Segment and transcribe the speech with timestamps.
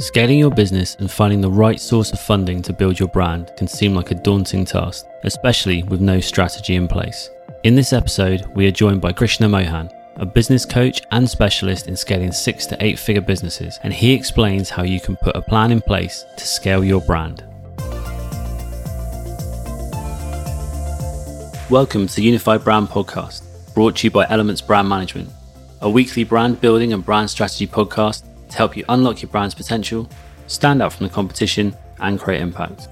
[0.00, 3.68] Scaling your business and finding the right source of funding to build your brand can
[3.68, 7.28] seem like a daunting task, especially with no strategy in place.
[7.64, 11.94] In this episode, we are joined by Krishna Mohan, a business coach and specialist in
[11.94, 15.70] scaling six to eight figure businesses, and he explains how you can put a plan
[15.70, 17.44] in place to scale your brand.
[21.68, 23.42] Welcome to the Unified Brand Podcast,
[23.74, 25.28] brought to you by Elements Brand Management,
[25.82, 30.08] a weekly brand building and brand strategy podcast to help you unlock your brand's potential,
[30.46, 32.88] stand out from the competition, and create impact.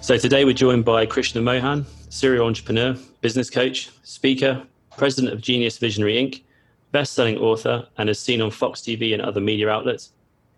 [0.00, 4.62] So today we're joined by Krishna Mohan, serial entrepreneur, business coach, speaker,
[4.96, 6.42] president of Genius Visionary Inc.,
[6.92, 10.12] best-selling author, and is seen on Fox TV and other media outlets.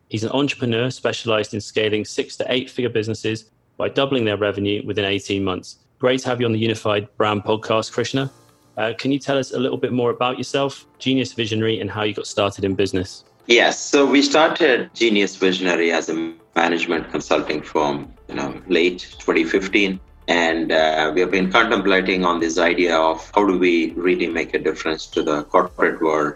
[0.08, 4.86] He's an entrepreneur specialized in scaling six to eight figure businesses by doubling their revenue
[4.86, 5.78] within 18 months.
[5.98, 8.30] Great to have you on the Unified Brand podcast, Krishna.
[8.78, 12.04] Uh, can you tell us a little bit more about yourself, Genius Visionary, and how
[12.04, 13.24] you got started in business?
[13.48, 13.80] Yes.
[13.80, 19.98] So we started Genius Visionary as a management consulting firm, you know, late 2015.
[20.28, 24.54] And uh, we have been contemplating on this idea of how do we really make
[24.54, 26.34] a difference to the corporate world?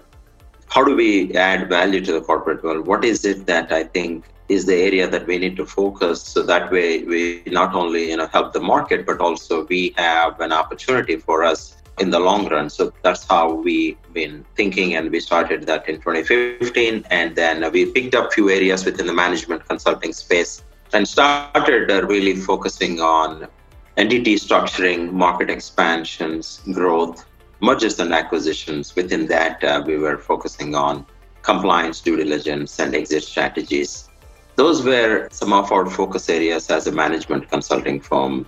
[0.67, 2.89] How do we add value to the corporate world?
[2.89, 6.43] What is it that I think is the area that we need to focus so
[6.43, 10.53] that way we not only you know help the market but also we have an
[10.53, 12.69] opportunity for us in the long run.
[12.69, 17.05] So that's how we've been thinking, and we started that in 2015.
[17.11, 22.07] And then we picked up few areas within the management consulting space and started uh,
[22.07, 23.49] really focusing on
[23.97, 27.25] entity structuring, market expansions, growth,
[27.61, 28.95] mergers and acquisitions.
[28.97, 31.07] Within that, uh, we were focusing on
[31.43, 34.09] compliance, due diligence, and exit strategies.
[34.57, 38.47] Those were some of our focus areas as a management consulting firm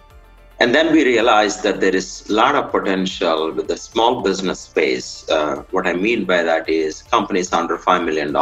[0.60, 4.60] and then we realized that there is a lot of potential with the small business
[4.60, 5.28] space.
[5.28, 8.32] Uh, what I mean by that is companies under $5 million.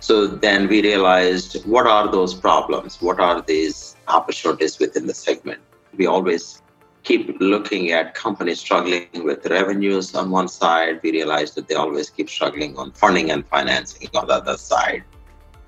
[0.00, 3.00] So then we realized what are those problems?
[3.00, 5.60] What are these opportunities within the segment?
[5.96, 6.62] We always
[7.02, 11.00] keep looking at companies struggling with revenues on one side.
[11.02, 15.02] We realized that they always keep struggling on funding and financing on the other side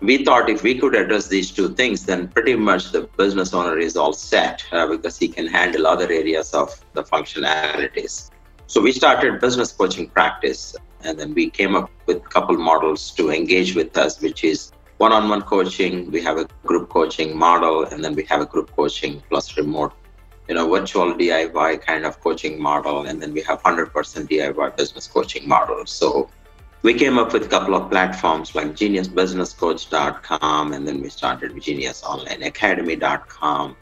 [0.00, 3.78] we thought if we could address these two things, then pretty much the business owner
[3.78, 8.30] is all set uh, because he can handle other areas of the functionalities.
[8.66, 13.10] So we started business coaching practice, and then we came up with a couple models
[13.12, 16.10] to engage with us, which is one-on-one coaching.
[16.10, 19.94] We have a group coaching model, and then we have a group coaching plus remote,
[20.48, 25.08] you know, virtual DIY kind of coaching model, and then we have 100% DIY business
[25.08, 25.86] coaching model.
[25.86, 26.30] So
[26.82, 33.76] we came up with a couple of platforms like geniusbusinesscoach.com and then we started geniusonlineacademy.com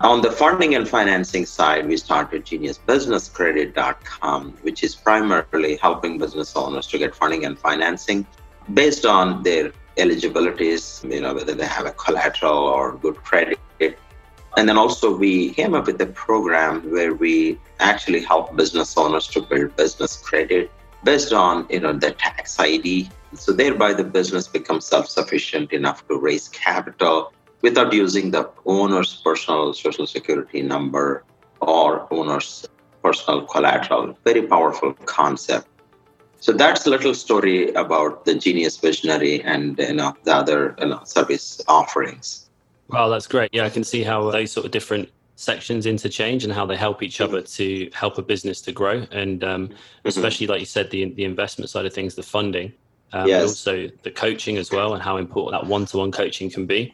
[0.00, 6.86] on the funding and financing side we started geniusbusinesscredit.com which is primarily helping business owners
[6.86, 8.26] to get funding and financing
[8.74, 13.58] based on their eligibilities you know whether they have a collateral or good credit.
[14.56, 19.28] And then also we came up with a program where we actually help business owners
[19.28, 20.72] to build business credit
[21.04, 23.10] based on you know the tax ID.
[23.34, 29.74] So thereby the business becomes self-sufficient enough to raise capital without using the owner's personal
[29.74, 31.24] social security number
[31.60, 32.66] or owner's
[33.02, 34.16] personal collateral.
[34.24, 35.68] Very powerful concept.
[36.40, 40.86] So that's a little story about the Genius Visionary and you know the other you
[40.86, 42.48] know, service offerings.
[42.88, 43.50] Wow, that's great.
[43.52, 47.00] Yeah, I can see how those sort of different sections interchange and how they help
[47.00, 49.06] each other to help a business to grow.
[49.12, 50.08] And um, mm-hmm.
[50.08, 52.72] especially like you said the the investment side of things the funding
[53.12, 53.42] um, yes.
[53.42, 56.92] also the coaching as well and how important that one-to-one coaching can be.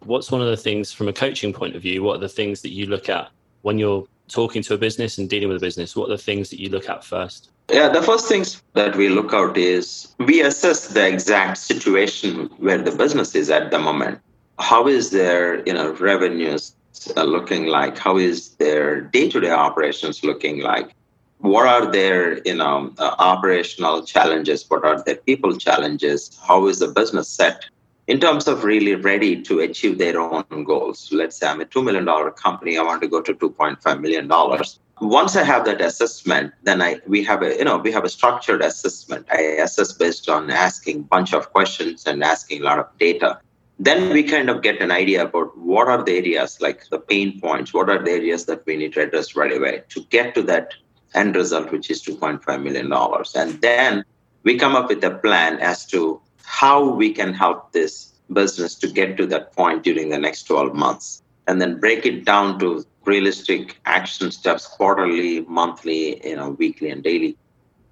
[0.00, 2.62] What's one of the things from a coaching point of view what are the things
[2.62, 3.28] that you look at
[3.60, 5.94] when you're talking to a business and dealing with a business?
[5.94, 7.50] What are the things that you look at first?
[7.70, 12.78] Yeah the first things that we look out is we assess the exact situation where
[12.78, 14.18] the business is at the moment.
[14.58, 16.74] How is their you know revenues
[17.16, 17.98] looking like?
[17.98, 20.94] How is their day-to-day operations looking like?
[21.38, 24.64] What are their you know uh, operational challenges?
[24.68, 26.38] What are their people challenges?
[26.46, 27.64] How is the business set
[28.06, 31.10] in terms of really ready to achieve their own goals?
[31.10, 32.78] Let's say I'm a two million dollar company.
[32.78, 34.78] I want to go to two point five million dollars.
[35.00, 38.08] Once I have that assessment, then I we have a you know we have a
[38.08, 39.26] structured assessment.
[39.32, 43.40] I assess based on asking bunch of questions and asking a lot of data
[43.84, 47.40] then we kind of get an idea about what are the areas like the pain
[47.40, 50.42] points what are the areas that we need to address right away to get to
[50.42, 50.74] that
[51.14, 53.34] end result which is 2.5 million dollars.
[53.34, 54.04] And then
[54.42, 58.88] we come up with a plan as to how we can help this business to
[58.88, 62.84] get to that point during the next 12 months and then break it down to
[63.04, 67.36] realistic action steps quarterly monthly you know weekly and daily.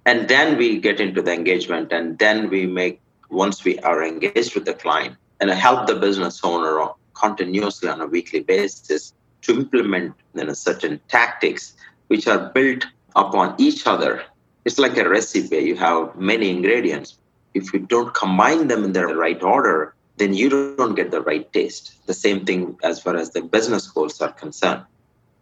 [0.05, 2.99] And then we get into the engagement and then we make
[3.29, 8.05] once we are engaged with the client and help the business owner continuously on a
[8.05, 11.75] weekly basis to implement you know, certain tactics
[12.07, 12.85] which are built
[13.15, 14.23] upon each other.
[14.65, 15.57] It's like a recipe.
[15.57, 17.17] You have many ingredients.
[17.55, 21.51] If you don't combine them in the right order, then you don't get the right
[21.51, 22.05] taste.
[22.05, 24.83] The same thing as far as the business goals are concerned.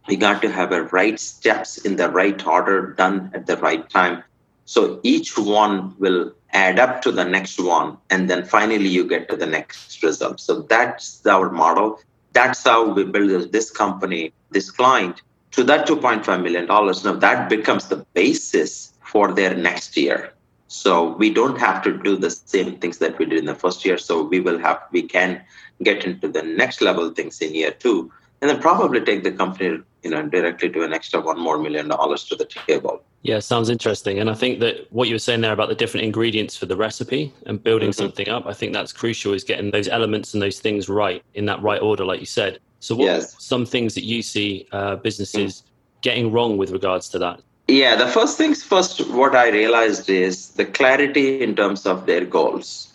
[0.08, 3.88] We got to have a right steps in the right order done at the right
[3.90, 4.24] time.
[4.66, 9.30] So each one will add up to the next one, and then finally you get
[9.30, 10.40] to the next result.
[10.40, 12.00] So that's our model.
[12.34, 16.66] That's how we build this company, this client, to that $2.5 million.
[16.66, 20.34] Now that becomes the basis for their next year.
[20.68, 23.84] So we don't have to do the same things that we did in the first
[23.84, 23.98] year.
[23.98, 25.44] So we will have, we can
[25.82, 29.80] get into the next level things in year two, and then probably take the company,
[30.04, 33.04] you know, directly to an extra one more million dollars to the table.
[33.22, 34.20] Yeah, sounds interesting.
[34.20, 36.78] And I think that what you were saying there about the different ingredients for the
[36.78, 38.02] recipe and building mm-hmm.
[38.02, 41.46] something up, I think that's crucial is getting those elements and those things right in
[41.48, 42.60] that right order, like you said.
[42.80, 43.36] So, what yes.
[43.40, 46.02] some things that you see uh, businesses mm.
[46.02, 47.42] getting wrong with regards to that?
[47.68, 52.26] Yeah, the first things first, what I realized is the clarity in terms of their
[52.26, 52.89] goals.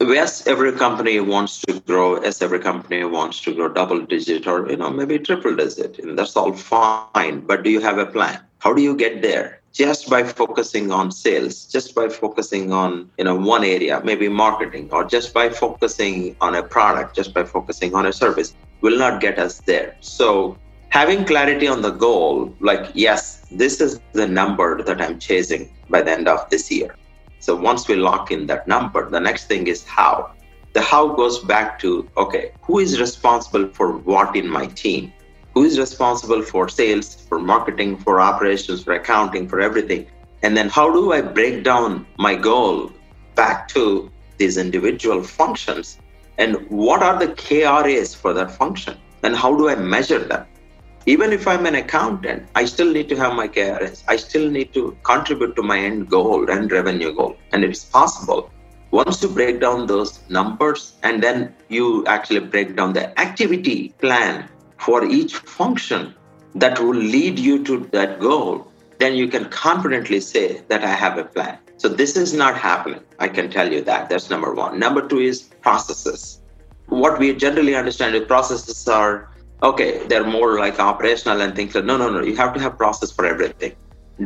[0.00, 2.20] Yes, every company wants to grow.
[2.20, 6.18] Yes, every company wants to grow double digit or you know maybe triple digit, and
[6.18, 7.40] that's all fine.
[7.40, 8.40] But do you have a plan?
[8.58, 9.60] How do you get there?
[9.72, 14.88] Just by focusing on sales, just by focusing on you know one area, maybe marketing,
[14.90, 19.20] or just by focusing on a product, just by focusing on a service will not
[19.20, 19.96] get us there.
[20.00, 20.58] So
[20.88, 26.02] having clarity on the goal, like, yes, this is the number that I'm chasing by
[26.02, 26.94] the end of this year.
[27.44, 30.30] So once we lock in that number, the next thing is how.
[30.72, 35.12] The how goes back to okay, who is responsible for what in my team?
[35.52, 40.06] Who is responsible for sales, for marketing, for operations, for accounting, for everything?
[40.42, 42.90] And then how do I break down my goal
[43.34, 45.98] back to these individual functions
[46.38, 50.46] and what are the KRAs for that function and how do I measure them?
[51.06, 54.04] Even if I'm an accountant, I still need to have my KRAs.
[54.08, 57.36] I still need to contribute to my end goal and revenue goal.
[57.52, 58.50] And it's possible.
[58.90, 64.48] Once you break down those numbers and then you actually break down the activity plan
[64.78, 66.14] for each function
[66.54, 68.66] that will lead you to that goal,
[68.98, 71.58] then you can confidently say that I have a plan.
[71.76, 73.00] So this is not happening.
[73.18, 74.08] I can tell you that.
[74.08, 74.78] That's number one.
[74.78, 76.40] Number two is processes.
[76.86, 79.28] What we generally understand is processes are
[79.64, 82.22] okay, they're more like operational and things like no, no, no.
[82.22, 83.74] You have to have process for everything.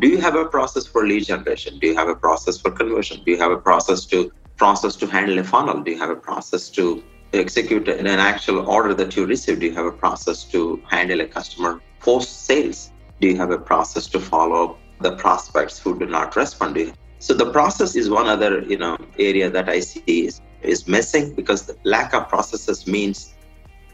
[0.00, 1.78] Do you have a process for lead generation?
[1.78, 3.22] Do you have a process for conversion?
[3.24, 5.82] Do you have a process to process to handle a funnel?
[5.82, 7.02] Do you have a process to
[7.32, 9.60] execute an actual order that you received?
[9.60, 12.92] Do you have a process to handle a customer post sales?
[13.20, 16.74] Do you have a process to follow the prospects who do not respond?
[16.74, 20.40] Do you so the process is one other you know area that I see is,
[20.62, 23.34] is missing because the lack of processes means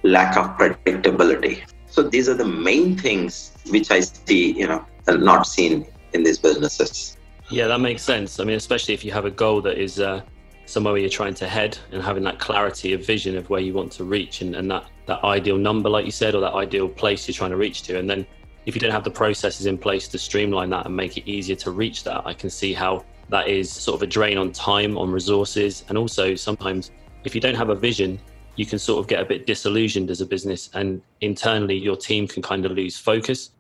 [0.05, 1.63] lack of predictability.
[1.87, 6.39] So these are the main things which I see you know not seen in these
[6.39, 7.17] businesses.
[7.51, 8.41] Yeah, that makes sense.
[8.41, 10.23] I mean, especially if you have a goal that is uh,
[10.67, 13.75] somewhere where you're trying to head and having that clarity of vision of where you
[13.75, 16.89] want to reach and, and that, that ideal number, like you said, or that ideal
[16.89, 17.99] place you're trying to reach to.
[17.99, 18.27] And then
[18.65, 21.57] if you don't have the processes in place to streamline that and make it easier
[21.57, 24.97] to reach that, I can see how that is sort of a drain on time,
[24.97, 26.91] on resources, and also sometimes
[27.25, 28.19] if you don't have a vision,
[28.57, 32.29] you can sort of get a bit disillusioned as a business, and internally your team
[32.29, 33.51] can kind of lose focus.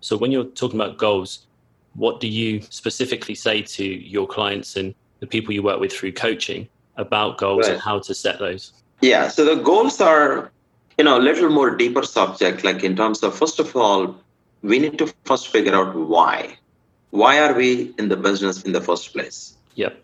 [0.00, 1.46] So when you're talking about goals,
[1.94, 6.12] what do you specifically say to your clients and the people you work with through
[6.12, 7.72] coaching about goals right.
[7.72, 8.72] and how to set those?
[9.00, 10.50] Yeah, so the goals are,
[10.98, 12.64] you know, a little more deeper subject.
[12.64, 14.16] Like in terms of first of all,
[14.62, 16.56] we need to first figure out why
[17.14, 19.54] why are we in the business in the first place?
[19.76, 19.96] Yep.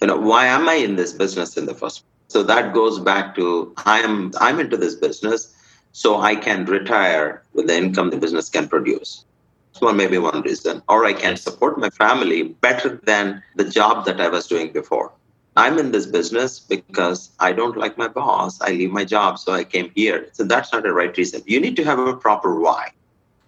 [0.00, 2.15] You know, why am I in this business in the first place?
[2.28, 5.54] So that goes back to I'm I'm into this business
[5.92, 9.24] so I can retire with the income the business can produce.
[9.72, 10.82] So maybe one reason.
[10.88, 15.12] Or I can support my family better than the job that I was doing before.
[15.56, 18.60] I'm in this business because I don't like my boss.
[18.60, 20.28] I leave my job, so I came here.
[20.32, 21.42] So that's not the right reason.
[21.46, 22.90] You need to have a proper why.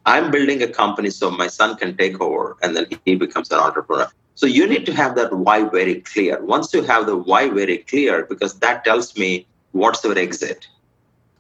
[0.07, 3.59] I'm building a company so my son can take over and then he becomes an
[3.59, 4.11] entrepreneur.
[4.39, 6.41] So you need to have that why very clear.
[6.41, 10.69] Once you have the why very clear, because that tells me what's your exit.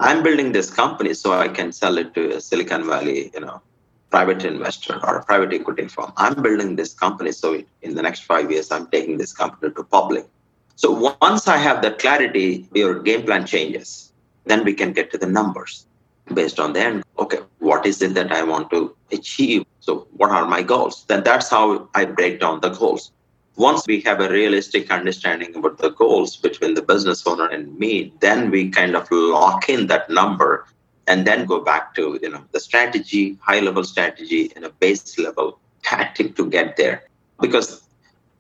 [0.00, 3.62] I'm building this company so I can sell it to a Silicon Valley, you know,
[4.10, 6.12] private investor or a private equity firm.
[6.16, 9.84] I'm building this company so in the next five years I'm taking this company to
[9.84, 10.26] public.
[10.74, 14.12] So once I have that clarity, your game plan changes.
[14.46, 15.86] Then we can get to the numbers
[16.34, 17.04] based on the end.
[17.16, 19.64] Okay, what is it that I want to achieve?
[19.88, 21.06] So, what are my goals?
[21.08, 23.10] Then that's how I break down the goals.
[23.56, 28.12] once we have a realistic understanding about the goals between the business owner and me,
[28.20, 30.66] then we kind of lock in that number
[31.06, 35.18] and then go back to you know the strategy, high level strategy, and a base
[35.26, 36.96] level tactic to get there.
[37.40, 37.70] Because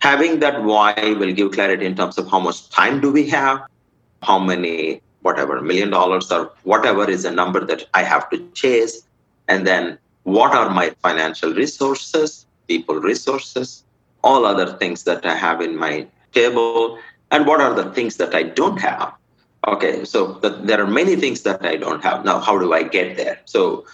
[0.08, 3.62] having that why will give clarity in terms of how much time do we have,
[4.22, 9.00] how many whatever million dollars or whatever is a number that I have to chase,
[9.48, 13.84] and then what are my financial resources, people resources,
[14.22, 16.98] all other things that I have in my table,
[17.30, 19.12] and what are the things that I don't have.
[19.66, 22.24] Okay, so the, there are many things that I don't have.
[22.24, 23.38] Now, how do I get there?
[23.44, 23.84] So,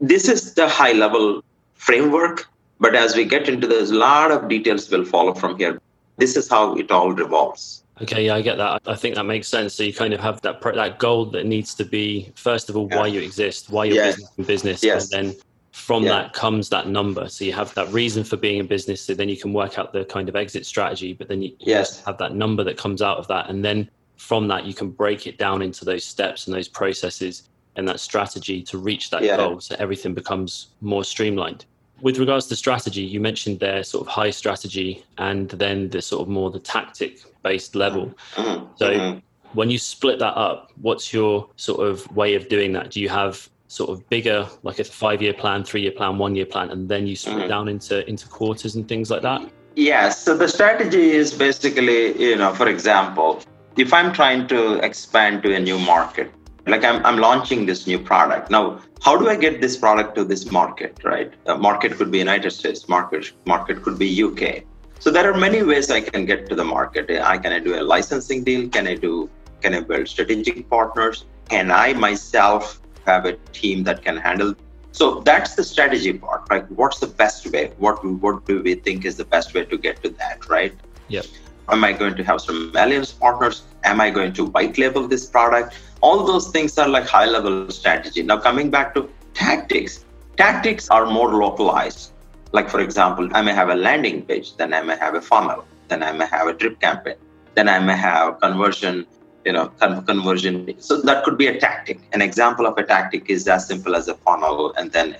[0.00, 1.42] this is the high level
[1.74, 2.48] framework.
[2.80, 5.80] But as we get into this, a lot of details will follow from here.
[6.16, 7.82] This is how it all revolves.
[8.00, 8.82] Okay, yeah, I get that.
[8.86, 9.74] I think that makes sense.
[9.74, 12.86] So you kind of have that that goal that needs to be first of all
[12.86, 14.14] why you exist, why you're yes.
[14.14, 15.12] business and business, yes.
[15.12, 15.36] and then
[15.78, 16.10] from yeah.
[16.10, 17.28] that comes that number.
[17.28, 19.00] So you have that reason for being in business.
[19.00, 21.12] So then you can work out the kind of exit strategy.
[21.12, 22.04] But then you yes.
[22.04, 25.26] have that number that comes out of that, and then from that you can break
[25.26, 29.36] it down into those steps and those processes and that strategy to reach that yeah.
[29.36, 29.60] goal.
[29.60, 31.64] So everything becomes more streamlined.
[32.00, 36.22] With regards to strategy, you mentioned their sort of high strategy and then the sort
[36.22, 38.12] of more the tactic based level.
[38.34, 38.66] Mm-hmm.
[38.76, 39.18] So mm-hmm.
[39.52, 42.90] when you split that up, what's your sort of way of doing that?
[42.90, 46.34] Do you have sort of bigger, like a five year plan, three year plan, one
[46.34, 47.48] year plan, and then you split mm-hmm.
[47.48, 49.48] down into into quarters and things like that?
[49.76, 50.08] Yeah.
[50.08, 53.40] So the strategy is basically, you know, for example,
[53.76, 56.32] if I'm trying to expand to a new market,
[56.68, 60.24] like I'm, I'm launching this new product now how do i get this product to
[60.24, 64.64] this market right the market could be united states market market could be uk
[64.98, 67.80] so there are many ways i can get to the market i can I do
[67.80, 69.30] a licensing deal can i do
[69.62, 74.54] can i build strategic partners can i myself have a team that can handle.
[74.92, 76.70] So that's the strategy part right?
[76.80, 77.64] What's the best way?
[77.84, 80.74] What what do we think is the best way to get to that right?
[81.16, 81.22] Yeah.
[81.70, 83.62] Am i going to have some alliance partners?
[83.84, 85.74] Am i going to white label this product?
[86.00, 88.22] All those things are like high level strategy.
[88.22, 90.04] Now, coming back to tactics,
[90.36, 92.12] tactics are more localized.
[92.52, 95.64] Like, for example, I may have a landing page, then I may have a funnel,
[95.88, 97.16] then I may have a drip campaign,
[97.54, 99.06] then I may have conversion,
[99.44, 100.74] you know, conversion.
[100.78, 102.00] So that could be a tactic.
[102.12, 105.16] An example of a tactic is as simple as a funnel and then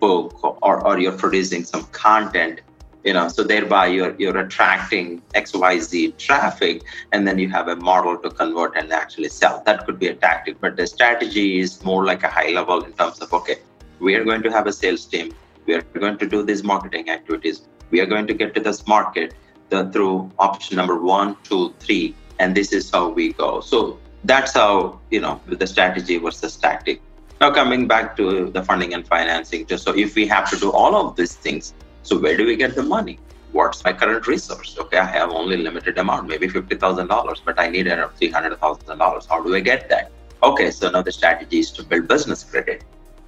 [0.00, 2.60] book, or, or you're producing some content
[3.04, 8.16] you know so thereby you're you're attracting xyz traffic and then you have a model
[8.16, 12.04] to convert and actually sell that could be a tactic but the strategy is more
[12.04, 13.56] like a high level in terms of okay
[13.98, 15.34] we are going to have a sales team
[15.66, 18.86] we are going to do these marketing activities we are going to get to this
[18.86, 19.34] market
[19.70, 24.54] the, through option number one two three and this is how we go so that's
[24.54, 27.00] how you know the strategy versus tactic
[27.40, 30.70] now coming back to the funding and financing just so if we have to do
[30.70, 33.18] all of these things so where do we get the money?
[33.52, 34.76] What's my current resource?
[34.78, 38.30] Okay, I have only limited amount, maybe fifty thousand dollars, but I need around three
[38.30, 39.26] hundred thousand dollars.
[39.26, 40.10] How do I get that?
[40.42, 42.82] Okay, so now the strategy is to build business credit.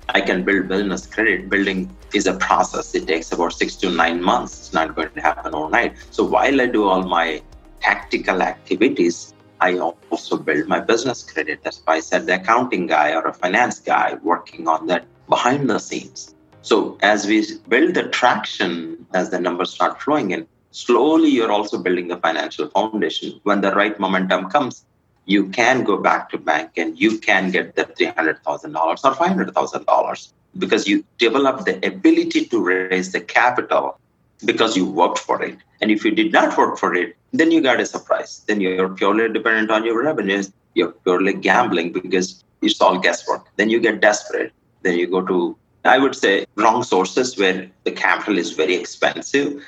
[0.08, 1.49] I can build business credit.
[1.49, 2.94] Building is a process.
[2.94, 4.58] It takes about six to nine months.
[4.58, 5.94] It's not going to happen overnight.
[6.11, 7.42] So while I do all my
[7.84, 11.60] tactical activities, I also build my business credit.
[11.62, 15.70] That's why I said the accounting guy or a finance guy working on that behind
[15.70, 16.34] the scenes.
[16.62, 21.76] So as we build the traction, as the numbers start flowing in, slowly you're also
[21.78, 23.40] building the financial foundation.
[23.42, 24.84] When the right momentum comes,
[25.26, 30.88] you can go back to bank and you can get the $300,000 or $500,000 because
[30.88, 33.98] you develop the ability to raise the capital
[34.44, 35.58] because you worked for it.
[35.80, 38.42] And if you did not work for it, then you got a surprise.
[38.46, 40.52] Then you're purely dependent on your revenues.
[40.74, 43.46] You're purely gambling because it's all guesswork.
[43.56, 44.52] Then you get desperate.
[44.82, 49.62] Then you go to I would say wrong sources where the capital is very expensive.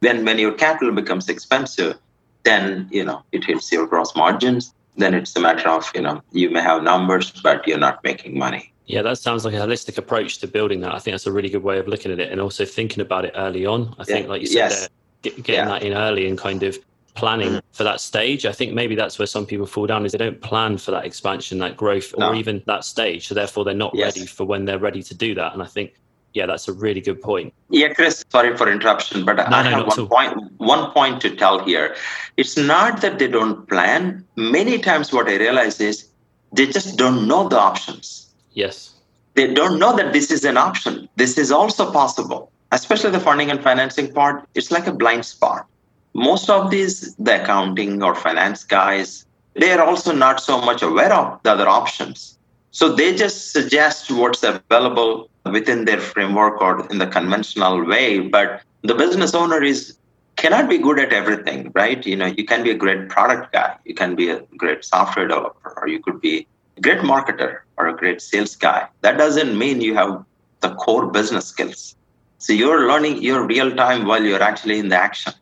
[0.00, 1.96] Then when your capital becomes expensive,
[2.42, 4.74] then you know it hits your gross margins.
[4.96, 8.36] Then it's a matter of you know you may have numbers, but you're not making
[8.36, 8.73] money.
[8.86, 10.94] Yeah, that sounds like a holistic approach to building that.
[10.94, 13.24] I think that's a really good way of looking at it, and also thinking about
[13.24, 13.94] it early on.
[13.98, 14.88] I think, like you said, yes.
[15.22, 15.64] there, getting yeah.
[15.66, 16.78] that in early and kind of
[17.14, 17.62] planning mm.
[17.72, 18.44] for that stage.
[18.44, 21.06] I think maybe that's where some people fall down is they don't plan for that
[21.06, 22.30] expansion, that growth, no.
[22.30, 23.28] or even that stage.
[23.28, 24.16] So therefore, they're not yes.
[24.16, 25.54] ready for when they're ready to do that.
[25.54, 25.94] And I think,
[26.34, 27.54] yeah, that's a really good point.
[27.70, 31.34] Yeah, Chris, sorry for interruption, but no, I no, have one point, one point to
[31.34, 31.94] tell here.
[32.36, 34.24] It's not that they don't plan.
[34.36, 36.08] Many times, what I realize is
[36.52, 38.23] they just don't know the options.
[38.54, 38.94] Yes.
[39.34, 41.08] They don't know that this is an option.
[41.16, 44.48] This is also possible, especially the funding and financing part.
[44.54, 45.66] It's like a blind spot
[46.14, 51.12] most of these the accounting or finance guys they are also not so much aware
[51.12, 52.38] of the other options
[52.70, 58.62] so they just suggest what's available within their framework or in the conventional way but
[58.82, 59.98] the business owner is
[60.36, 62.04] cannot be good at everything, right?
[62.04, 65.28] You know, you can be a great product guy, you can be a great software
[65.28, 66.48] developer, or you could be
[66.80, 68.88] great marketer or a great sales guy.
[69.02, 70.24] That doesn't mean you have
[70.60, 71.96] the core business skills.
[72.38, 75.32] So you're learning your real time while you're actually in the action.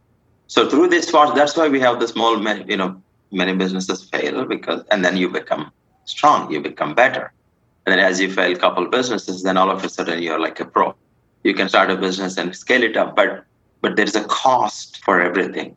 [0.46, 2.36] So through this part, that's why we have the small,
[2.68, 5.72] you know, many businesses fail because, and then you become
[6.04, 7.32] strong, you become better.
[7.86, 10.60] And then as you fail a couple businesses, then all of a sudden you're like
[10.60, 10.94] a pro.
[11.42, 13.44] You can start a business and scale it up, but
[13.80, 15.76] but there is a cost for everything.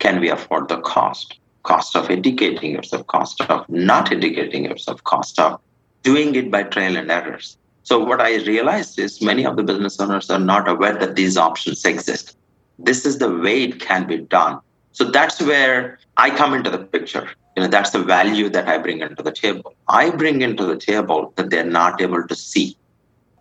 [0.00, 1.38] Can we afford the cost?
[1.64, 5.60] Cost of educating yourself, cost of not educating yourself, cost of
[6.02, 7.56] doing it by trial and errors.
[7.82, 11.36] So what I realized is many of the business owners are not aware that these
[11.36, 12.36] options exist.
[12.78, 14.60] This is the way it can be done.
[14.92, 17.28] So that's where I come into the picture.
[17.56, 19.74] You know, that's the value that I bring into the table.
[19.88, 22.76] I bring into the table that they're not able to see.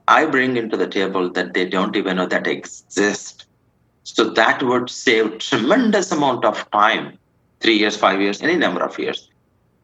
[0.08, 3.46] I bring into the table that they don't even know that exist.
[4.03, 7.18] So that would save tremendous amount of time,
[7.63, 9.29] three years, five years, any number of years,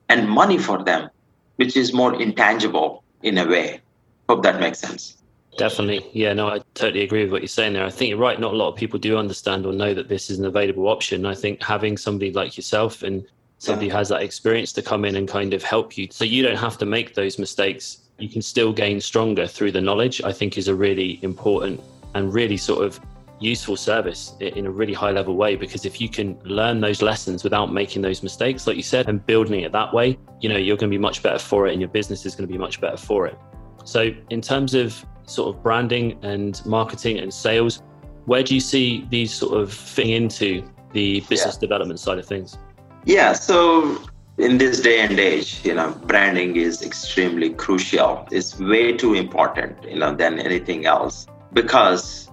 [0.10, 1.10] and money for them,
[1.56, 3.82] which is more intangible in a way.
[4.28, 5.18] Hope that makes sense.
[5.58, 6.06] Definitely.
[6.14, 7.86] Yeah, no, I totally agree with what you're saying there.
[7.86, 8.40] I think you're right.
[8.40, 11.26] Not a lot of people do understand or know that this is an available option.
[11.26, 13.26] I think having somebody like yourself and
[13.58, 13.94] somebody yeah.
[13.94, 16.58] who has that experience to come in and kind of help you so you don't
[16.58, 20.58] have to make those mistakes, you can still gain stronger through the knowledge, I think
[20.58, 21.82] is a really important
[22.16, 23.00] and really sort of
[23.40, 27.44] useful service in a really high level way because if you can learn those lessons
[27.44, 30.76] without making those mistakes like you said and building it that way you know you're
[30.76, 32.82] going to be much better for it and your business is going to be much
[32.82, 33.38] better for it.
[33.86, 37.82] So in terms of sort of branding and marketing and sales
[38.26, 41.62] where do you see these sort of fitting into the business yeah.
[41.62, 42.58] development side of things?
[43.06, 43.98] Yeah so
[44.38, 48.28] in this day and age you know branding is extremely crucial.
[48.32, 52.29] It's way too important you know than anything else because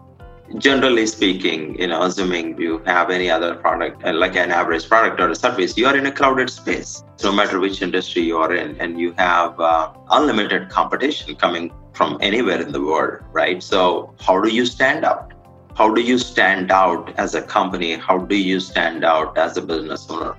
[0.59, 5.21] generally speaking, you know, assuming you have any other product, uh, like an average product
[5.21, 7.05] or a service, you are in a crowded space.
[7.23, 12.19] No matter which industry you are in, and you have uh, unlimited competition coming from
[12.21, 13.63] anywhere in the world, right?
[13.63, 15.33] So, how do you stand out?
[15.75, 17.95] How do you stand out as a company?
[17.95, 20.37] How do you stand out as a business owner?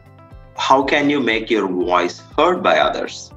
[0.55, 3.31] How can you make your voice heard by others?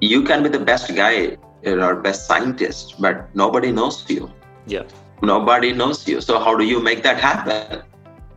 [0.00, 4.30] You can be the best guy or best scientist, but nobody knows you.
[4.66, 4.82] Yeah
[5.24, 6.20] nobody knows you.
[6.20, 7.82] So how do you make that happen?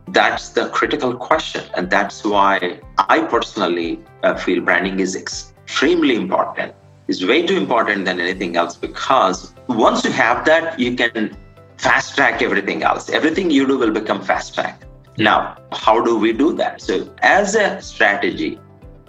[0.08, 1.64] That's the critical question.
[1.76, 6.74] And that's why i personally uh, feel branding is extremely important.
[7.08, 11.36] It's way too important than anything else because once you have that you can
[11.76, 13.08] fast track everything else.
[13.08, 14.82] Everything you do will become fast track
[15.18, 16.80] now how do we do that?
[16.80, 18.60] So as a strategy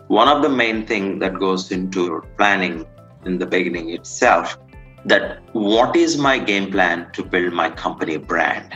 [0.07, 2.87] one of the main thing that goes into planning
[3.25, 4.57] in the beginning itself
[5.05, 8.73] that what is my game plan to build my company brand?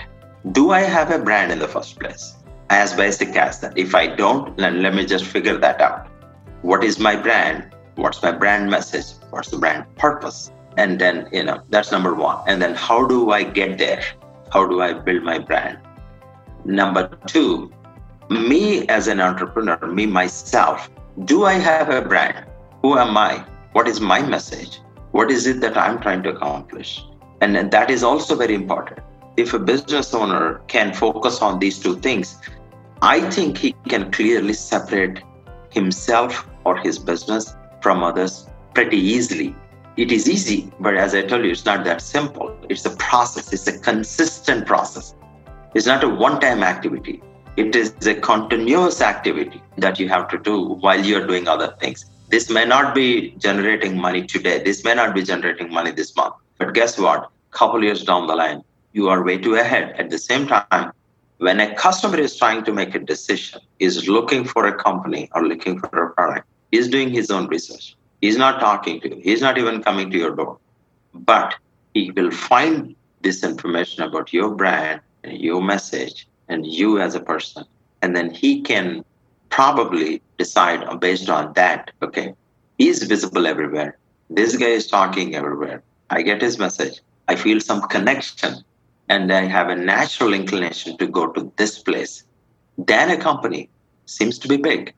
[0.51, 2.35] Do I have a brand in the first place?
[2.69, 3.77] As basic as that.
[3.77, 6.07] If I don't, then let me just figure that out.
[6.61, 7.73] What is my brand?
[7.95, 9.17] What's my brand message?
[9.29, 10.51] What's the brand purpose?
[10.77, 12.43] And then, you know, that's number one.
[12.47, 14.03] And then how do I get there?
[14.51, 15.77] How do I build my brand?
[16.65, 17.71] Number two,
[18.29, 20.89] me as an entrepreneur, me myself,
[21.25, 22.45] do I have a brand?
[22.81, 23.45] Who am I?
[23.73, 24.79] What is my message?
[25.13, 27.05] What is it that I'm trying to accomplish?
[27.39, 28.99] And that is also very important.
[29.37, 32.39] If a business owner can focus on these two things,
[32.99, 35.21] I think he can clearly separate
[35.69, 39.55] himself or his business from others pretty easily.
[39.97, 42.57] It is easy, but as I told you, it's not that simple.
[42.67, 45.13] It's a process, it's a consistent process.
[45.75, 47.21] It's not a one time activity.
[47.55, 52.09] It is a continuous activity that you have to do while you're doing other things.
[52.33, 54.57] This may not be generating money today.
[54.63, 56.33] This may not be generating money this month.
[56.57, 57.29] But guess what?
[57.51, 59.93] Couple years down the line, you are way too ahead.
[59.99, 60.93] At the same time,
[61.37, 65.47] when a customer is trying to make a decision, is looking for a company or
[65.47, 67.95] looking for a product, he's doing his own research.
[68.19, 69.21] He's not talking to you.
[69.21, 70.57] He's not even coming to your door.
[71.13, 71.53] But
[71.93, 77.19] he will find this information about your brand and your message and you as a
[77.19, 77.65] person.
[78.01, 79.05] And then he can
[79.53, 82.33] probably decide based on that, okay,
[82.79, 83.97] he's visible everywhere.
[84.29, 85.83] This guy is talking everywhere.
[86.09, 87.01] I get his message.
[87.27, 88.55] I feel some connection
[89.09, 92.23] and I have a natural inclination to go to this place.
[92.79, 93.69] Then a company
[94.07, 94.93] seems to be big,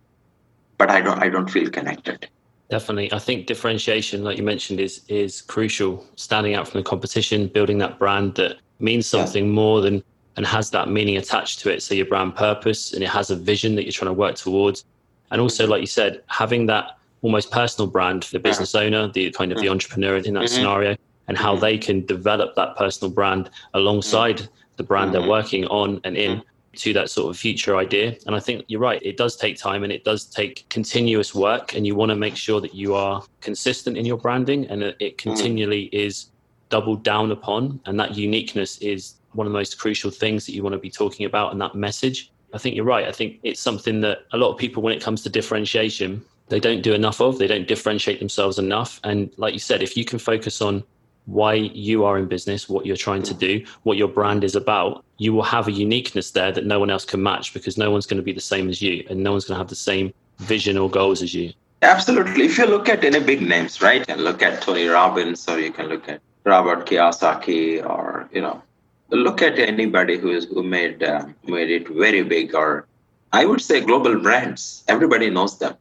[0.77, 2.29] but I don't I don't feel connected.
[2.69, 3.11] Definitely.
[3.13, 6.05] I think differentiation, like you mentioned, is is crucial.
[6.15, 10.03] Standing out from the competition, building that brand that means something more than
[10.37, 11.81] and has that meaning attached to it.
[11.81, 14.85] So your brand purpose and it has a vision that you're trying to work towards.
[15.31, 19.31] And also, like you said, having that almost personal brand for the business owner, the
[19.31, 19.71] kind of the mm-hmm.
[19.71, 20.47] entrepreneur in that mm-hmm.
[20.47, 20.95] scenario,
[21.27, 21.61] and how mm-hmm.
[21.61, 26.43] they can develop that personal brand alongside the brand they're working on and in
[26.75, 28.15] to that sort of future idea.
[28.25, 31.73] And I think you're right, it does take time and it does take continuous work.
[31.73, 34.95] And you want to make sure that you are consistent in your branding and that
[34.99, 36.27] it continually is
[36.69, 37.79] doubled down upon.
[37.85, 40.89] And that uniqueness is one of the most crucial things that you want to be
[40.89, 42.31] talking about and that message.
[42.53, 43.07] I think you're right.
[43.07, 46.59] I think it's something that a lot of people, when it comes to differentiation, they
[46.59, 47.37] don't do enough of.
[47.37, 48.99] They don't differentiate themselves enough.
[49.03, 50.83] And like you said, if you can focus on
[51.25, 55.03] why you are in business, what you're trying to do, what your brand is about,
[55.17, 58.05] you will have a uniqueness there that no one else can match because no one's
[58.05, 60.13] going to be the same as you and no one's going to have the same
[60.37, 61.51] vision or goals as you.
[61.81, 62.45] Absolutely.
[62.45, 65.71] If you look at any big names, right, and look at Tony Robbins or you
[65.71, 68.61] can look at Robert Kiyosaki or, you know,
[69.09, 72.87] look at anybody who is who made uh, made it very big or
[73.33, 74.83] I would say global brands.
[74.87, 75.75] Everybody knows them.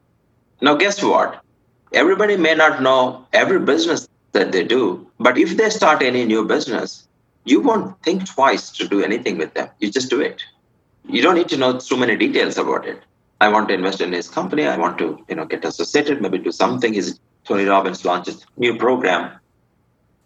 [0.60, 1.40] Now, guess what?
[1.92, 6.44] Everybody may not know every business that they do, but if they start any new
[6.44, 7.06] business,
[7.44, 9.68] you won't think twice to do anything with them.
[9.78, 10.42] You just do it.
[11.08, 13.00] You don't need to know too many details about it.
[13.40, 14.66] I want to invest in his company.
[14.66, 16.94] I want to, you know, get associated, maybe do something.
[16.94, 19.38] His Tony Robbins launches new program.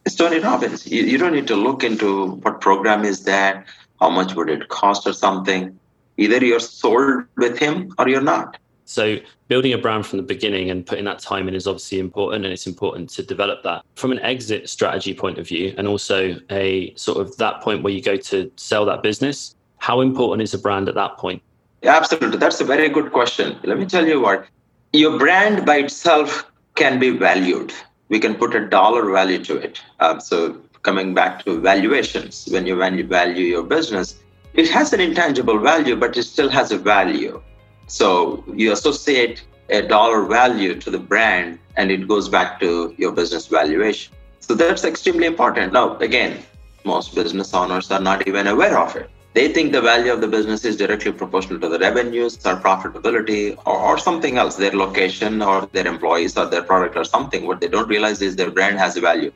[0.08, 0.86] It's Tony Robbins.
[0.86, 3.66] You, you don't need to look into what program is that,
[4.00, 5.78] how much would it cost or something.
[6.16, 8.56] Either you're sold with him or you're not.
[8.86, 9.18] So
[9.48, 12.54] building a brand from the beginning and putting that time in is obviously important and
[12.54, 16.94] it's important to develop that from an exit strategy point of view and also a
[16.94, 19.54] sort of that point where you go to sell that business.
[19.76, 21.42] How important is a brand at that point?
[21.82, 22.38] Absolutely.
[22.38, 23.58] That's a very good question.
[23.62, 24.46] Let me tell you what
[24.94, 27.74] your brand by itself can be valued.
[28.08, 29.80] We can put a dollar value to it.
[30.00, 34.18] Um, so coming back to valuations, when you value your business,
[34.54, 37.42] it has an intangible value, but it still has a value.
[37.86, 43.12] So you associate a dollar value to the brand and it goes back to your
[43.12, 44.14] business valuation.
[44.40, 45.72] So that's extremely important.
[45.72, 46.42] Now, again,
[46.84, 49.10] most business owners are not even aware of it.
[49.38, 53.56] They think the value of the business is directly proportional to the revenues or profitability
[53.66, 57.46] or, or something else, their location or their employees or their product or something.
[57.46, 59.30] What they don't realize is their brand has a value.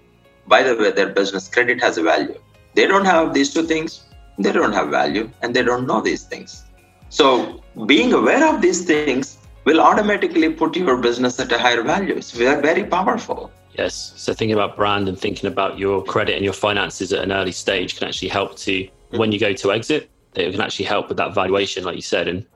[0.48, 2.36] By the way, their business credit has a value.
[2.74, 4.02] They don't have these two things,
[4.40, 6.64] they don't have value, and they don't know these things.
[7.08, 12.16] So being aware of these things will automatically put your business at a higher value.
[12.16, 13.52] It's very, very powerful.
[13.78, 14.14] Yes.
[14.16, 17.52] So thinking about brand and thinking about your credit and your finances at an early
[17.52, 21.18] stage can actually help to when you go to exit, it can actually help with
[21.18, 22.28] that valuation, like you said.
[22.28, 22.46] And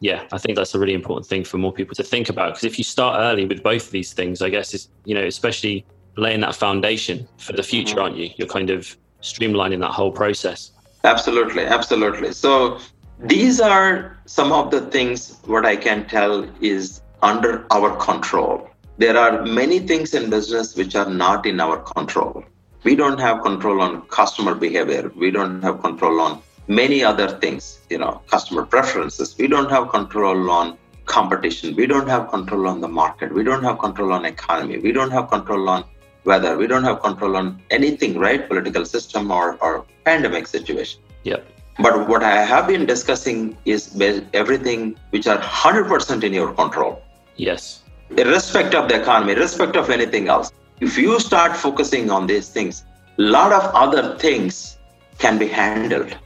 [0.00, 2.50] yeah, I think that's a really important thing for more people to think about.
[2.50, 5.24] Because if you start early with both of these things, I guess is you know,
[5.24, 8.02] especially laying that foundation for the future, mm-hmm.
[8.02, 8.30] aren't you?
[8.36, 10.72] You're kind of streamlining that whole process.
[11.04, 12.32] Absolutely, absolutely.
[12.32, 12.78] So
[13.20, 18.68] these are some of the things what I can tell is under our control.
[18.98, 22.44] There are many things in business which are not in our control.
[22.84, 25.12] We don't have control on customer behavior.
[25.14, 29.36] We don't have control on many other things, you know, customer preferences.
[29.36, 31.76] We don't have control on competition.
[31.76, 33.34] We don't have control on the market.
[33.34, 34.78] We don't have control on economy.
[34.78, 35.84] We don't have control on
[36.24, 36.56] weather.
[36.56, 38.46] We don't have control on anything, right?
[38.48, 41.00] Political system or, or pandemic situation.
[41.24, 41.46] Yep.
[41.82, 43.98] But what I have been discussing is
[44.34, 47.02] everything which are 100% in your control.
[47.36, 47.82] Yes.
[48.10, 50.52] Irrespective of the economy, irrespective of anything else.
[50.80, 52.84] If you start focusing on these things,
[53.18, 54.78] a lot of other things
[55.18, 56.16] can be handled.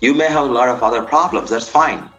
[0.00, 2.10] You may have a lot of other problems, that's fine.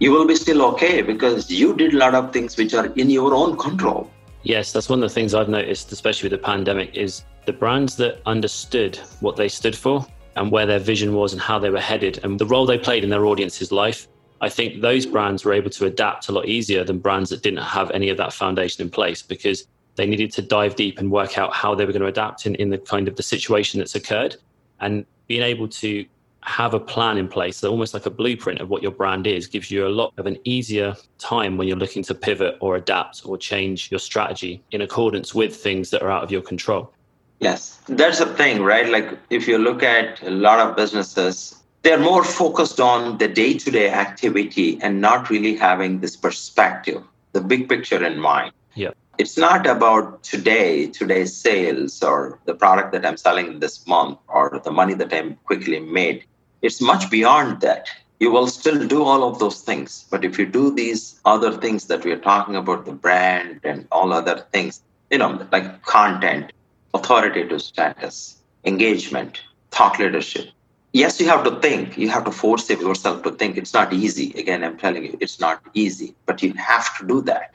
[0.00, 3.08] You will be still okay because you did a lot of things which are in
[3.08, 4.10] your own control.
[4.42, 7.96] Yes, that's one of the things I've noticed, especially with the pandemic, is the brands
[7.96, 10.06] that understood what they stood for
[10.36, 13.02] and where their vision was and how they were headed and the role they played
[13.02, 14.08] in their audience's life.
[14.42, 17.62] I think those brands were able to adapt a lot easier than brands that didn't
[17.62, 21.38] have any of that foundation in place because they needed to dive deep and work
[21.38, 23.94] out how they were going to adapt in, in the kind of the situation that's
[23.94, 24.36] occurred
[24.80, 26.04] and being able to
[26.42, 29.46] have a plan in place that almost like a blueprint of what your brand is
[29.46, 33.22] gives you a lot of an easier time when you're looking to pivot or adapt
[33.24, 36.92] or change your strategy in accordance with things that are out of your control
[37.40, 38.88] Yes, that's the thing, right?
[38.88, 43.58] Like if you look at a lot of businesses, they're more focused on the day
[43.58, 47.02] to day activity and not really having this perspective,
[47.32, 48.52] the big picture in mind.
[48.74, 48.92] Yeah.
[49.16, 54.60] It's not about today, today's sales or the product that I'm selling this month or
[54.64, 56.24] the money that I'm quickly made.
[56.62, 57.88] It's much beyond that.
[58.18, 60.06] You will still do all of those things.
[60.10, 64.12] But if you do these other things that we're talking about, the brand and all
[64.12, 66.52] other things, you know, like content,
[66.92, 70.48] authoritative status, engagement, thought leadership.
[70.92, 71.98] Yes, you have to think.
[71.98, 73.56] You have to force yourself to think.
[73.56, 74.32] It's not easy.
[74.38, 77.54] Again, I'm telling you, it's not easy, but you have to do that.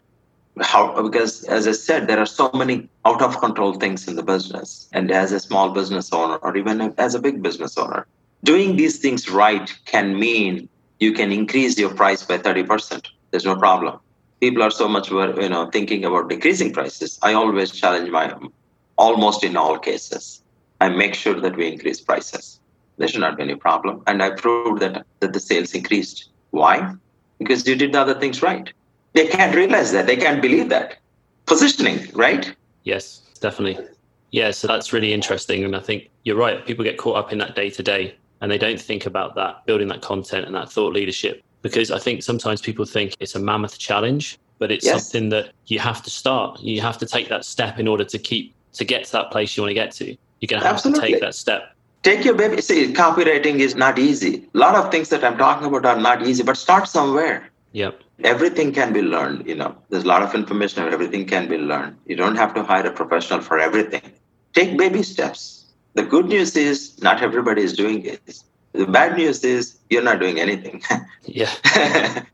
[0.62, 4.24] How, because as I said, there are so many out of control things in the
[4.24, 4.88] business.
[4.94, 8.08] And as a small business owner, or even as a big business owner,
[8.44, 10.70] doing these things right can mean
[11.00, 13.08] you can increase your price by 30%.
[13.32, 14.00] There's no problem.
[14.42, 17.20] People are so much, you know, thinking about decreasing prices.
[17.22, 18.34] I always challenge my,
[18.98, 20.42] almost in all cases,
[20.82, 22.60] I make sure that we increase prices.
[22.98, 24.04] There should not be any problem.
[24.08, 26.30] And I proved that, that the sales increased.
[26.52, 26.94] Why?
[27.38, 28.72] Because you did the other things right.
[29.14, 30.08] They can't realize that.
[30.08, 30.98] They can't believe that.
[31.46, 32.54] Positioning, right?
[32.84, 33.86] Yes, definitely.
[34.32, 35.64] Yeah, so that's really interesting.
[35.64, 36.66] And I think you're right.
[36.66, 39.66] People get caught up in that day to day and they don't think about that,
[39.66, 41.44] building that content and that thought leadership.
[41.62, 45.04] Because I think sometimes people think it's a mammoth challenge, but it's yes.
[45.04, 46.60] something that you have to start.
[46.62, 49.58] You have to take that step in order to keep to get to that place
[49.58, 50.06] you want to get to.
[50.40, 51.02] You're going to have Absolutely.
[51.02, 51.76] to take that step.
[52.04, 52.62] Take your baby.
[52.62, 54.48] See, copywriting is not easy.
[54.54, 57.50] A lot of things that I'm talking about are not easy, but start somewhere.
[57.74, 58.02] Yep.
[58.24, 59.48] Everything can be learned.
[59.48, 60.84] You know, there's a lot of information.
[60.84, 61.98] Everything can be learned.
[62.06, 64.02] You don't have to hire a professional for everything.
[64.54, 65.60] Take baby steps
[65.94, 68.44] the good news is not everybody is doing it.
[68.74, 70.82] The bad news is you're not doing anything.
[71.26, 71.52] yeah.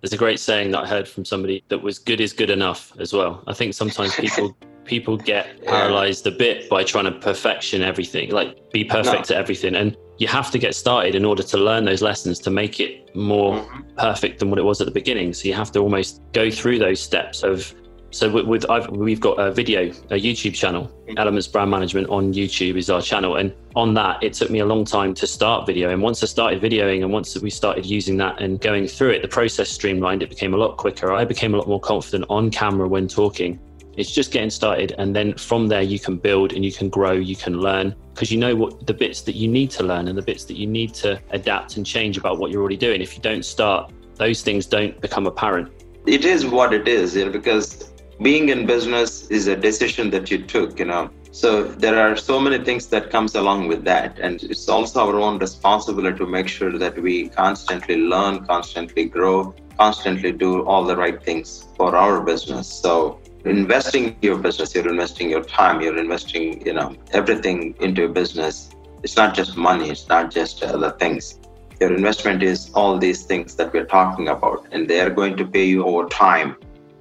[0.02, 2.92] There's a great saying that I heard from somebody that was good is good enough
[3.00, 3.44] as well.
[3.48, 8.72] I think sometimes people people get paralyzed a bit by trying to perfection everything, like
[8.72, 9.36] be perfect no.
[9.36, 9.74] at everything.
[9.74, 13.16] And you have to get started in order to learn those lessons to make it
[13.16, 13.82] more mm-hmm.
[13.98, 15.34] perfect than what it was at the beginning.
[15.34, 17.74] So you have to almost go through those steps of
[18.16, 20.90] so with, with I've, we've got a video, a YouTube channel.
[21.18, 24.66] Elements Brand Management on YouTube is our channel, and on that, it took me a
[24.66, 25.90] long time to start video.
[25.90, 29.22] And once I started videoing, and once we started using that and going through it,
[29.22, 30.24] the process streamlined.
[30.24, 31.12] It became a lot quicker.
[31.12, 33.60] I became a lot more confident on camera when talking.
[33.98, 37.14] It's just getting started, and then from there, you can build and you can grow,
[37.14, 40.18] you can learn because you know what the bits that you need to learn and
[40.18, 43.02] the bits that you need to adapt and change about what you're already doing.
[43.02, 45.72] If you don't start, those things don't become apparent.
[46.06, 50.32] It is what it is, you know, because being in business is a decision that
[50.32, 54.18] you took you know so there are so many things that comes along with that
[54.20, 59.54] and it's also our own responsibility to make sure that we constantly learn constantly grow
[59.78, 65.30] constantly do all the right things for our business so investing your business you're investing
[65.30, 68.72] your time you're investing you know everything into a business.
[69.04, 71.40] It's not just money it's not just other things.
[71.80, 75.46] Your investment is all these things that we're talking about and they are going to
[75.46, 76.56] pay you over time.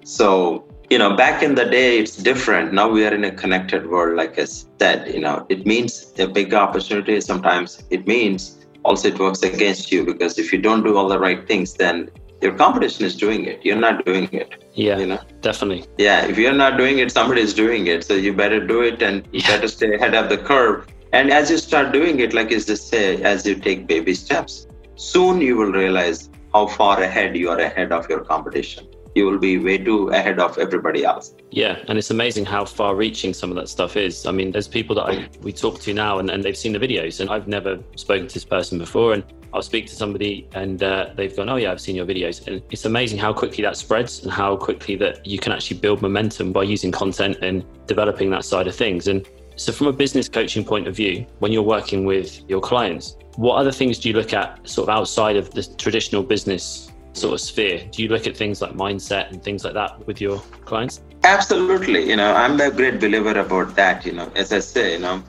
[0.04, 2.72] So you know back in the day it's different.
[2.72, 6.26] Now we are in a connected world like i said you know it means a
[6.26, 7.20] big opportunity.
[7.20, 11.18] Sometimes it means also it works against you because if you don't do all the
[11.18, 12.10] right things then
[12.44, 13.64] your competition is doing it.
[13.64, 15.20] You're not doing it yeah you know?
[15.40, 15.84] definitely.
[15.98, 18.04] Yeah if you're not doing it somebody is doing it.
[18.04, 19.56] So you better do it and you yeah.
[19.56, 20.86] better stay ahead of the curve.
[21.12, 24.66] And as you start doing it like you just say as you take baby steps
[24.96, 29.38] soon you will realize how far ahead you are ahead of your competition you will
[29.38, 31.34] be way too ahead of everybody else.
[31.50, 34.26] Yeah, and it's amazing how far reaching some of that stuff is.
[34.26, 36.80] I mean, there's people that I, we talk to now and, and they've seen the
[36.80, 39.14] videos, and I've never spoken to this person before.
[39.14, 42.44] And I'll speak to somebody and uh, they've gone, Oh, yeah, I've seen your videos.
[42.48, 46.02] And it's amazing how quickly that spreads and how quickly that you can actually build
[46.02, 49.06] momentum by using content and developing that side of things.
[49.06, 49.24] And
[49.54, 53.54] so, from a business coaching point of view, when you're working with your clients, what
[53.54, 57.40] other things do you look at sort of outside of the traditional business sort of
[57.40, 57.88] sphere?
[57.90, 61.02] Do you look at things like mindset and things like that with your clients?
[61.22, 62.08] Absolutely.
[62.08, 64.04] You know, I'm a great believer about that.
[64.04, 65.22] You know, as I say, you know,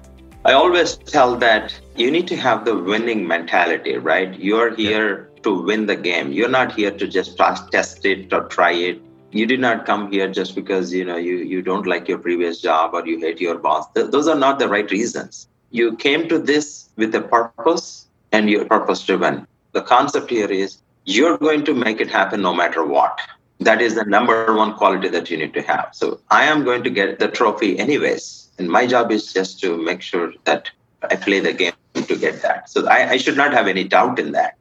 [0.43, 4.37] I always tell that you need to have the winning mentality, right?
[4.39, 5.41] You're here yeah.
[5.43, 6.31] to win the game.
[6.31, 9.01] You're not here to just test it or try it.
[9.31, 12.61] You did not come here just because you know you you don't like your previous
[12.61, 13.91] job or you hate your boss.
[13.93, 15.47] Th- those are not the right reasons.
[15.71, 19.45] You came to this with a purpose and you're purpose driven.
[19.73, 23.19] The concept here is you're going to make it happen no matter what.
[23.59, 25.89] That is the number one quality that you need to have.
[25.93, 28.49] So I am going to get the trophy anyways.
[28.57, 30.69] And my job is just to make sure that
[31.09, 32.69] I play the game to get that.
[32.69, 34.57] So I, I should not have any doubt in that.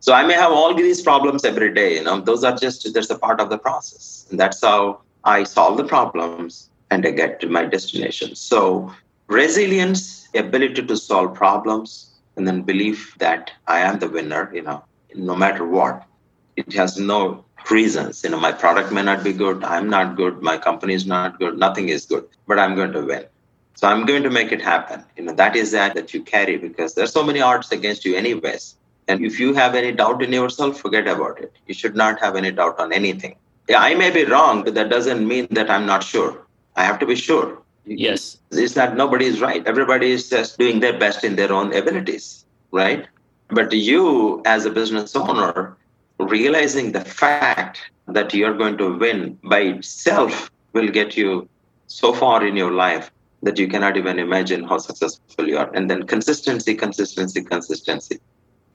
[0.00, 1.94] So I may have all these problems every day.
[1.94, 4.26] You know, those are just there's a part of the process.
[4.30, 8.34] And that's how I solve the problems and I get to my destination.
[8.34, 8.92] So
[9.26, 14.84] resilience, ability to solve problems, and then belief that I am the winner, you know,
[15.18, 16.04] no matter what.
[16.56, 18.24] It has no reasons.
[18.24, 21.38] You know, my product may not be good, I'm not good, my company is not
[21.38, 23.24] good, nothing is good, but I'm going to win.
[23.74, 25.04] So I'm going to make it happen.
[25.16, 28.16] You know, that is that that you carry because there's so many odds against you
[28.16, 28.74] anyways.
[29.06, 31.52] And if you have any doubt in yourself, forget about it.
[31.66, 33.36] You should not have any doubt on anything.
[33.68, 36.46] Yeah, I may be wrong, but that doesn't mean that I'm not sure.
[36.76, 37.62] I have to be sure.
[37.84, 38.38] Yes.
[38.50, 39.66] It's not nobody is right.
[39.66, 43.06] Everybody is just doing their best in their own abilities, right?
[43.48, 45.76] But you, as a business owner,
[46.18, 51.48] realizing the fact that you're going to win by itself will get you
[51.86, 53.10] so far in your life
[53.42, 55.70] that you cannot even imagine how successful you are.
[55.74, 58.18] And then consistency, consistency, consistency.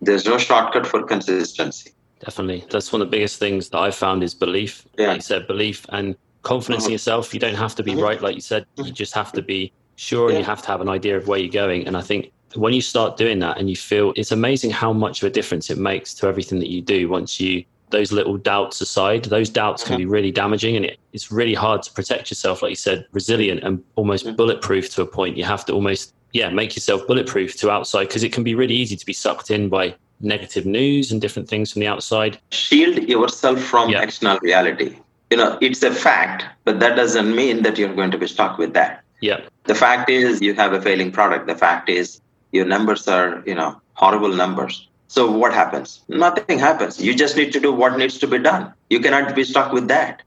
[0.01, 1.91] There's no shortcut for consistency.
[2.19, 2.65] Definitely.
[2.71, 4.85] That's one of the biggest things that I've found is belief.
[4.97, 5.07] Yeah.
[5.07, 6.89] Like you said, belief and confidence uh-huh.
[6.89, 7.33] in yourself.
[7.33, 8.01] You don't have to be uh-huh.
[8.01, 8.65] right, like you said.
[8.77, 8.93] You uh-huh.
[8.93, 10.37] just have to be sure yeah.
[10.37, 11.85] and you have to have an idea of where you're going.
[11.85, 15.21] And I think when you start doing that and you feel it's amazing how much
[15.21, 18.81] of a difference it makes to everything that you do once you those little doubts
[18.81, 20.11] aside those doubts can be uh-huh.
[20.11, 23.83] really damaging and it, it's really hard to protect yourself like you said resilient and
[23.95, 25.37] almost bulletproof to a point.
[25.37, 28.73] You have to almost yeah make yourself bulletproof to outside because it can be really
[28.73, 32.39] easy to be sucked in by negative news and different things from the outside.
[32.51, 34.01] Shield yourself from yeah.
[34.01, 34.97] external reality.
[35.29, 38.57] You know it's a fact but that doesn't mean that you're going to be stuck
[38.57, 39.03] with that.
[39.21, 39.41] Yeah.
[39.65, 41.47] The fact is you have a failing product.
[41.47, 42.19] The fact is
[42.53, 44.87] your numbers are you know horrible numbers.
[45.07, 46.01] So what happens?
[46.07, 46.99] Nothing happens.
[46.99, 48.73] You just need to do what needs to be done.
[48.89, 50.23] You cannot be stuck with that.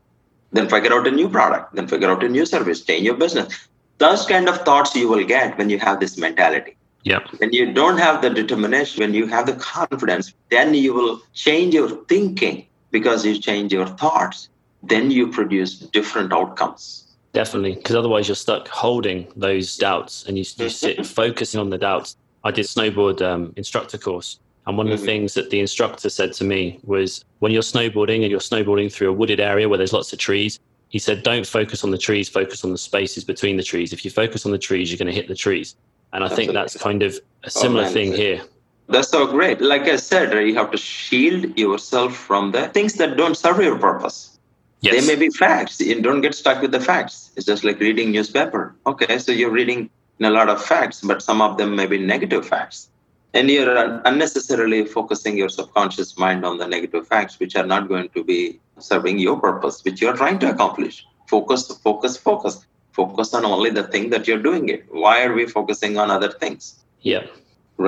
[0.53, 1.75] Then figure out a new product.
[1.75, 2.83] Then figure out a new service.
[2.83, 3.69] Change your business.
[3.99, 6.77] Those kind of thoughts you will get when you have this mentality.
[7.03, 7.21] Yeah.
[7.39, 11.75] When you don't have the determination, when you have the confidence, then you will change
[11.75, 12.67] your thinking.
[12.93, 14.49] Because you change your thoughts.
[14.83, 17.06] Then you produce different outcomes.
[17.37, 21.77] Definitely, because otherwise you're stuck holding those doubts and you, you sit focusing on the
[21.77, 22.17] doubts.
[22.45, 25.05] I did snowboard um, instructor course, and one of the mm-hmm.
[25.05, 29.11] things that the instructor said to me was when you're snowboarding and you're snowboarding through
[29.11, 32.27] a wooded area where there's lots of trees, he said, don't focus on the trees,
[32.27, 33.93] focus on the spaces between the trees.
[33.93, 35.77] If you focus on the trees, you're going to hit the trees.
[36.15, 38.41] And I think that's kind of a similar oh, thing here.
[38.89, 39.61] That's so great.
[39.61, 43.79] Like I said, you have to shield yourself from the things that don't serve your
[43.79, 44.36] purpose.
[44.81, 45.07] Yes.
[45.07, 45.81] They may be facts.
[45.81, 47.31] You don't get stuck with the facts.
[47.37, 48.75] It's just like reading newspaper.
[48.87, 52.47] Okay, so you're reading a lot of facts, but some of them may be negative
[52.47, 52.89] facts.
[53.35, 58.09] And you're unnecessarily focusing your subconscious mind on the negative facts, which are not going
[58.11, 61.07] to be serving your purpose, which you're trying to accomplish.
[61.27, 65.45] Focus, focus, focus focus on only the thing that you're doing it why are we
[65.57, 66.65] focusing on other things
[67.11, 67.25] yeah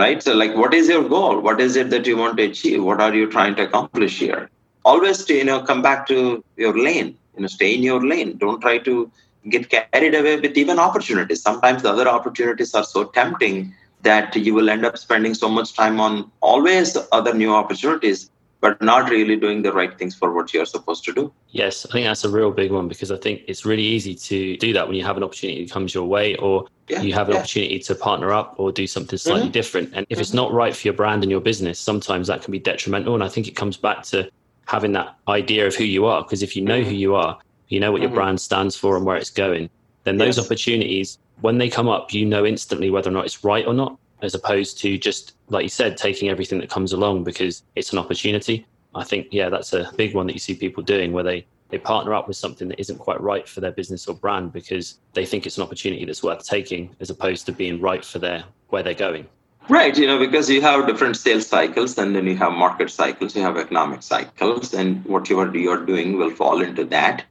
[0.00, 2.84] right so like what is your goal what is it that you want to achieve
[2.88, 4.42] what are you trying to accomplish here
[4.84, 8.36] always to you know come back to your lane you know stay in your lane
[8.38, 9.10] don't try to
[9.50, 14.54] get carried away with even opportunities sometimes the other opportunities are so tempting that you
[14.54, 19.36] will end up spending so much time on always other new opportunities but not really
[19.36, 21.32] doing the right things for what you're supposed to do.
[21.50, 24.56] Yes, I think that's a real big one because I think it's really easy to
[24.56, 27.28] do that when you have an opportunity that comes your way or yeah, you have
[27.28, 27.40] an yeah.
[27.40, 29.52] opportunity to partner up or do something slightly mm-hmm.
[29.52, 29.90] different.
[29.94, 30.22] And if mm-hmm.
[30.22, 33.14] it's not right for your brand and your business, sometimes that can be detrimental.
[33.14, 34.28] And I think it comes back to
[34.68, 36.90] having that idea of who you are because if you know mm-hmm.
[36.90, 38.16] who you are, you know what your mm-hmm.
[38.16, 39.68] brand stands for and where it's going,
[40.04, 40.46] then those yes.
[40.46, 43.98] opportunities, when they come up, you know instantly whether or not it's right or not
[44.22, 47.98] as opposed to just like you said taking everything that comes along because it's an
[47.98, 51.46] opportunity i think yeah that's a big one that you see people doing where they
[51.70, 54.98] they partner up with something that isn't quite right for their business or brand because
[55.12, 58.44] they think it's an opportunity that's worth taking as opposed to being right for their
[58.68, 59.26] where they're going
[59.68, 63.36] right you know because you have different sales cycles and then you have market cycles
[63.36, 67.24] you have economic cycles and whatever you are doing will fall into that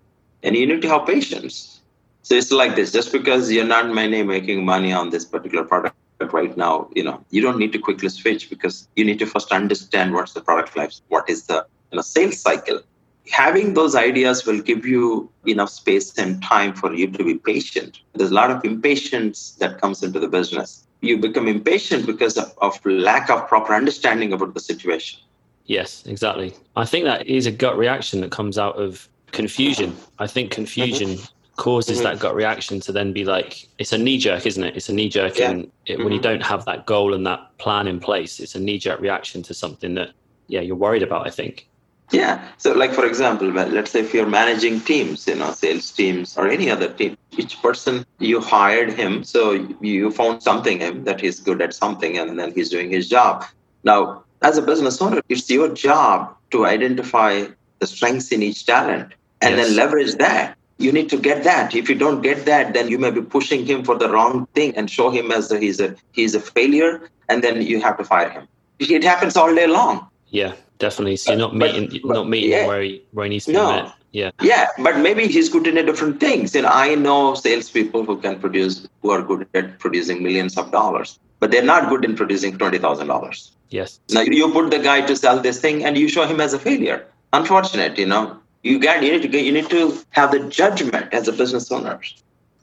[0.43, 1.81] and you need to have patience
[2.21, 5.95] so it's like this just because you're not making money on this particular product
[6.33, 9.51] right now, you know, you don't need to quickly switch because you need to first
[9.51, 12.81] understand what's the product life, what is the you know, sales cycle.
[13.29, 17.99] Having those ideas will give you enough space and time for you to be patient.
[18.13, 20.86] There's a lot of impatience that comes into the business.
[21.01, 25.19] You become impatient because of, of lack of proper understanding about the situation.
[25.65, 26.55] Yes, exactly.
[26.75, 29.95] I think that is a gut reaction that comes out of confusion.
[30.19, 32.05] I think confusion mm-hmm causes mm-hmm.
[32.05, 34.93] that gut reaction to then be like it's a knee jerk isn't it it's a
[34.93, 35.49] knee jerk yeah.
[35.49, 36.03] and it, mm-hmm.
[36.03, 36.29] when you mm-hmm.
[36.29, 39.53] don't have that goal and that plan in place it's a knee jerk reaction to
[39.53, 40.11] something that
[40.47, 41.67] yeah you're worried about i think
[42.11, 42.47] yeah.
[42.57, 46.47] So like for example let's say if you're managing teams you know sales teams or
[46.47, 51.39] any other team each person you hired him so you found something him that he's
[51.39, 53.43] good at something and then he's doing his job.
[53.83, 57.45] Now as a business owner it's your job to identify
[57.79, 59.67] the strengths in each talent and yes.
[59.67, 60.57] then leverage that.
[60.79, 61.75] You need to get that.
[61.75, 64.77] If you don't get that then you may be pushing him for the wrong thing
[64.77, 68.05] and show him as a, he's a he's a failure and then you have to
[68.05, 68.47] fire him.
[68.79, 71.15] It happens all day long yeah definitely.
[71.17, 72.67] So you're not meeting but, not meeting yeah.
[72.67, 73.67] where he where he needs to no.
[73.67, 73.93] be met.
[74.11, 74.31] Yeah.
[74.41, 78.39] Yeah but maybe he's good in a different things and i know salespeople who can
[78.39, 82.57] produce who are good at producing millions of dollars but they're not good in producing
[82.57, 83.99] $20000 yes.
[84.11, 86.59] Now you put the guy to sell this thing and you show him as a
[86.59, 87.05] failure.
[87.33, 88.39] Unfortunate you know.
[88.63, 91.71] You got you need to get, you need to have the judgment as a business
[91.71, 91.99] owner.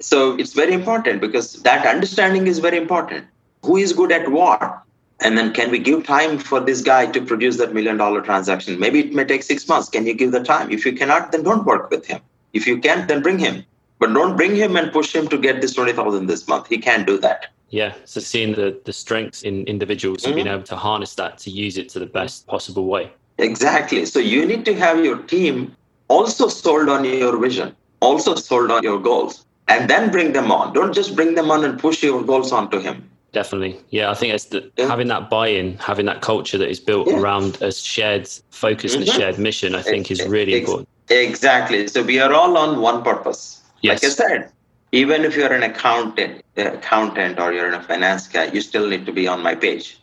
[0.00, 3.26] So it's very important because that understanding is very important.
[3.64, 4.83] Who is good at what
[5.20, 8.78] and then can we give time for this guy to produce that million dollar transaction
[8.78, 11.42] maybe it may take six months can you give the time if you cannot then
[11.42, 12.20] don't work with him
[12.52, 13.64] if you can then bring him
[13.98, 17.06] but don't bring him and push him to get this 20000 this month he can't
[17.06, 20.28] do that yeah so seeing the the strengths in individuals mm-hmm.
[20.28, 20.54] and being mm-hmm.
[20.56, 24.06] able to harness that to use it to the best possible way Exactly.
[24.06, 25.74] So you need to have your team
[26.08, 30.72] also sold on your vision, also sold on your goals, and then bring them on.
[30.72, 33.08] Don't just bring them on and push your goals onto him.
[33.34, 33.80] Definitely.
[33.90, 34.86] Yeah, I think it's the, yeah.
[34.86, 37.18] having that buy-in, having that culture that is built yeah.
[37.18, 39.02] around a shared focus mm-hmm.
[39.02, 40.88] and shared mission, I think is really Ex- important.
[41.10, 41.88] Exactly.
[41.88, 43.60] So we are all on one purpose.
[43.82, 44.02] Yes.
[44.02, 44.52] Like I said,
[44.92, 49.04] even if you're an accountant, accountant or you're in a finance guy, you still need
[49.04, 49.98] to be on my page.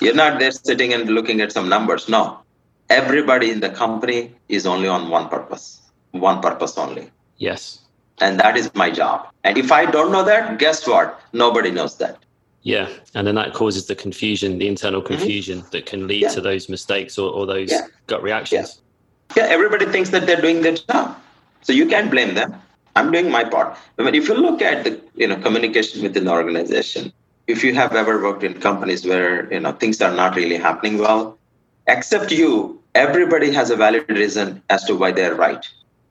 [0.00, 2.08] You're not there sitting and looking at some numbers.
[2.08, 2.38] No,
[2.88, 7.10] everybody in the company is only on one purpose, one purpose only.
[7.38, 7.80] Yes.
[8.20, 9.26] And that is my job.
[9.42, 11.20] And if I don't know that, guess what?
[11.32, 12.18] Nobody knows that.
[12.62, 12.88] Yeah.
[13.14, 15.14] And then that causes the confusion, the internal mm-hmm.
[15.14, 15.70] confusion mm-hmm.
[15.70, 16.28] that can lead yeah.
[16.30, 17.86] to those mistakes or, or those yeah.
[18.06, 18.80] gut reactions.
[19.36, 19.44] Yeah.
[19.44, 21.16] yeah, everybody thinks that they're doing their job.
[21.62, 22.54] So you can't blame them.
[22.96, 23.76] I'm doing my part.
[23.98, 27.12] I mean, if you look at the you know communication within the organization,
[27.46, 30.98] if you have ever worked in companies where you know things are not really happening
[30.98, 31.38] well,
[31.86, 35.64] except you, everybody has a valid reason as to why they're right.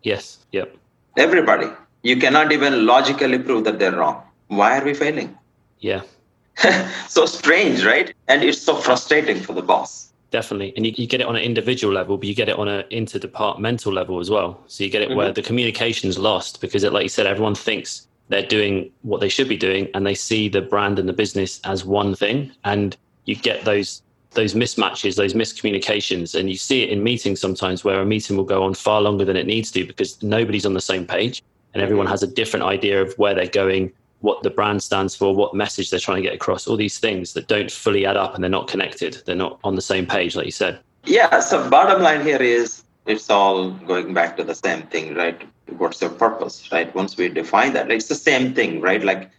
[0.03, 0.37] Yes.
[0.51, 0.77] Yep.
[1.17, 1.67] Everybody.
[2.03, 4.23] You cannot even logically prove that they're wrong.
[4.47, 5.37] Why are we failing?
[5.79, 6.01] Yeah.
[7.07, 8.14] so strange, right?
[8.28, 10.12] And it's so frustrating for the boss.
[10.32, 10.74] Definitely.
[10.76, 12.84] And you, you get it on an individual level, but you get it on an
[12.91, 14.62] interdepartmental level as well.
[14.68, 15.18] So you get it mm-hmm.
[15.18, 19.22] where the communication is lost because, it, like you said, everyone thinks they're doing what
[19.22, 22.51] they should be doing and they see the brand and the business as one thing.
[22.64, 22.95] And
[23.26, 24.01] you get those
[24.32, 28.43] those mismatches, those miscommunications, and you see it in meetings sometimes where a meeting will
[28.43, 31.41] go on far longer than it needs to because nobody's on the same page
[31.74, 32.12] and everyone mm-hmm.
[32.12, 33.91] has a different idea of where they're going,
[34.22, 37.34] what the brand stands for, what message they're trying to get across, all these things
[37.34, 39.22] that don't fully add up and they're not connected.
[39.26, 40.80] They're not on the same page, like you said.
[41.05, 41.39] Yeah.
[41.39, 45.41] So, bottom line here is it's all going back to the same thing, right?
[45.78, 46.93] What's your purpose, right?
[46.93, 49.03] Once we define that, it's the same thing, right?
[49.03, 49.32] Like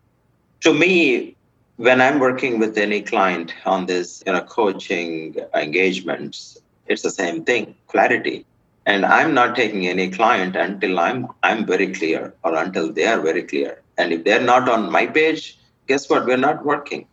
[0.61, 1.37] to me,
[1.77, 7.45] when I'm working with any client on this, you know, coaching engagements, it's the same
[7.45, 8.45] thing, clarity.
[8.87, 13.21] And I'm not taking any client until I'm I'm very clear or until they are
[13.21, 13.83] very clear.
[13.99, 16.27] And if they're not on my page, guess what?
[16.27, 17.07] We're not working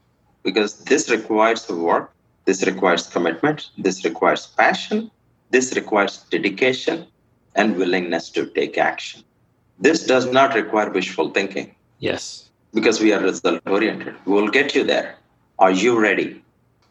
[0.43, 2.13] because this requires work,
[2.45, 5.11] this requires commitment, this requires passion,
[5.49, 7.07] this requires dedication
[7.55, 9.24] and willingness to take action.
[9.80, 11.76] This does not require wishful thinking.
[11.99, 14.15] Yes because we are result oriented.
[14.26, 15.15] We will get you there.
[15.59, 16.41] Are you ready?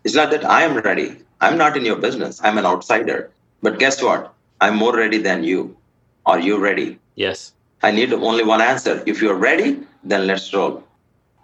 [0.04, 1.18] It's not that I am ready.
[1.40, 2.40] I'm not in your business.
[2.42, 3.30] I'm an outsider.
[3.62, 4.34] But guess what?
[4.60, 5.76] I'm more ready than you.
[6.24, 6.98] Are you ready?
[7.14, 7.52] Yes.
[7.82, 9.02] I need only one answer.
[9.06, 10.82] If you're ready, then let's roll.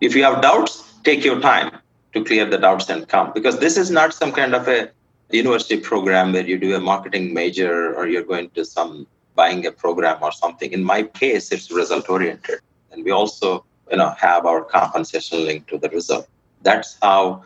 [0.01, 1.79] If you have doubts, take your time
[2.15, 3.33] to clear the doubts and come.
[3.35, 4.91] Because this is not some kind of a
[5.31, 9.73] university program where you do a marketing major or you're going to some buying a
[9.73, 10.73] program or something.
[10.73, 12.61] In my case, it's result oriented.
[12.91, 16.27] And we also you know have our compensation linked to the result
[16.63, 17.45] that's how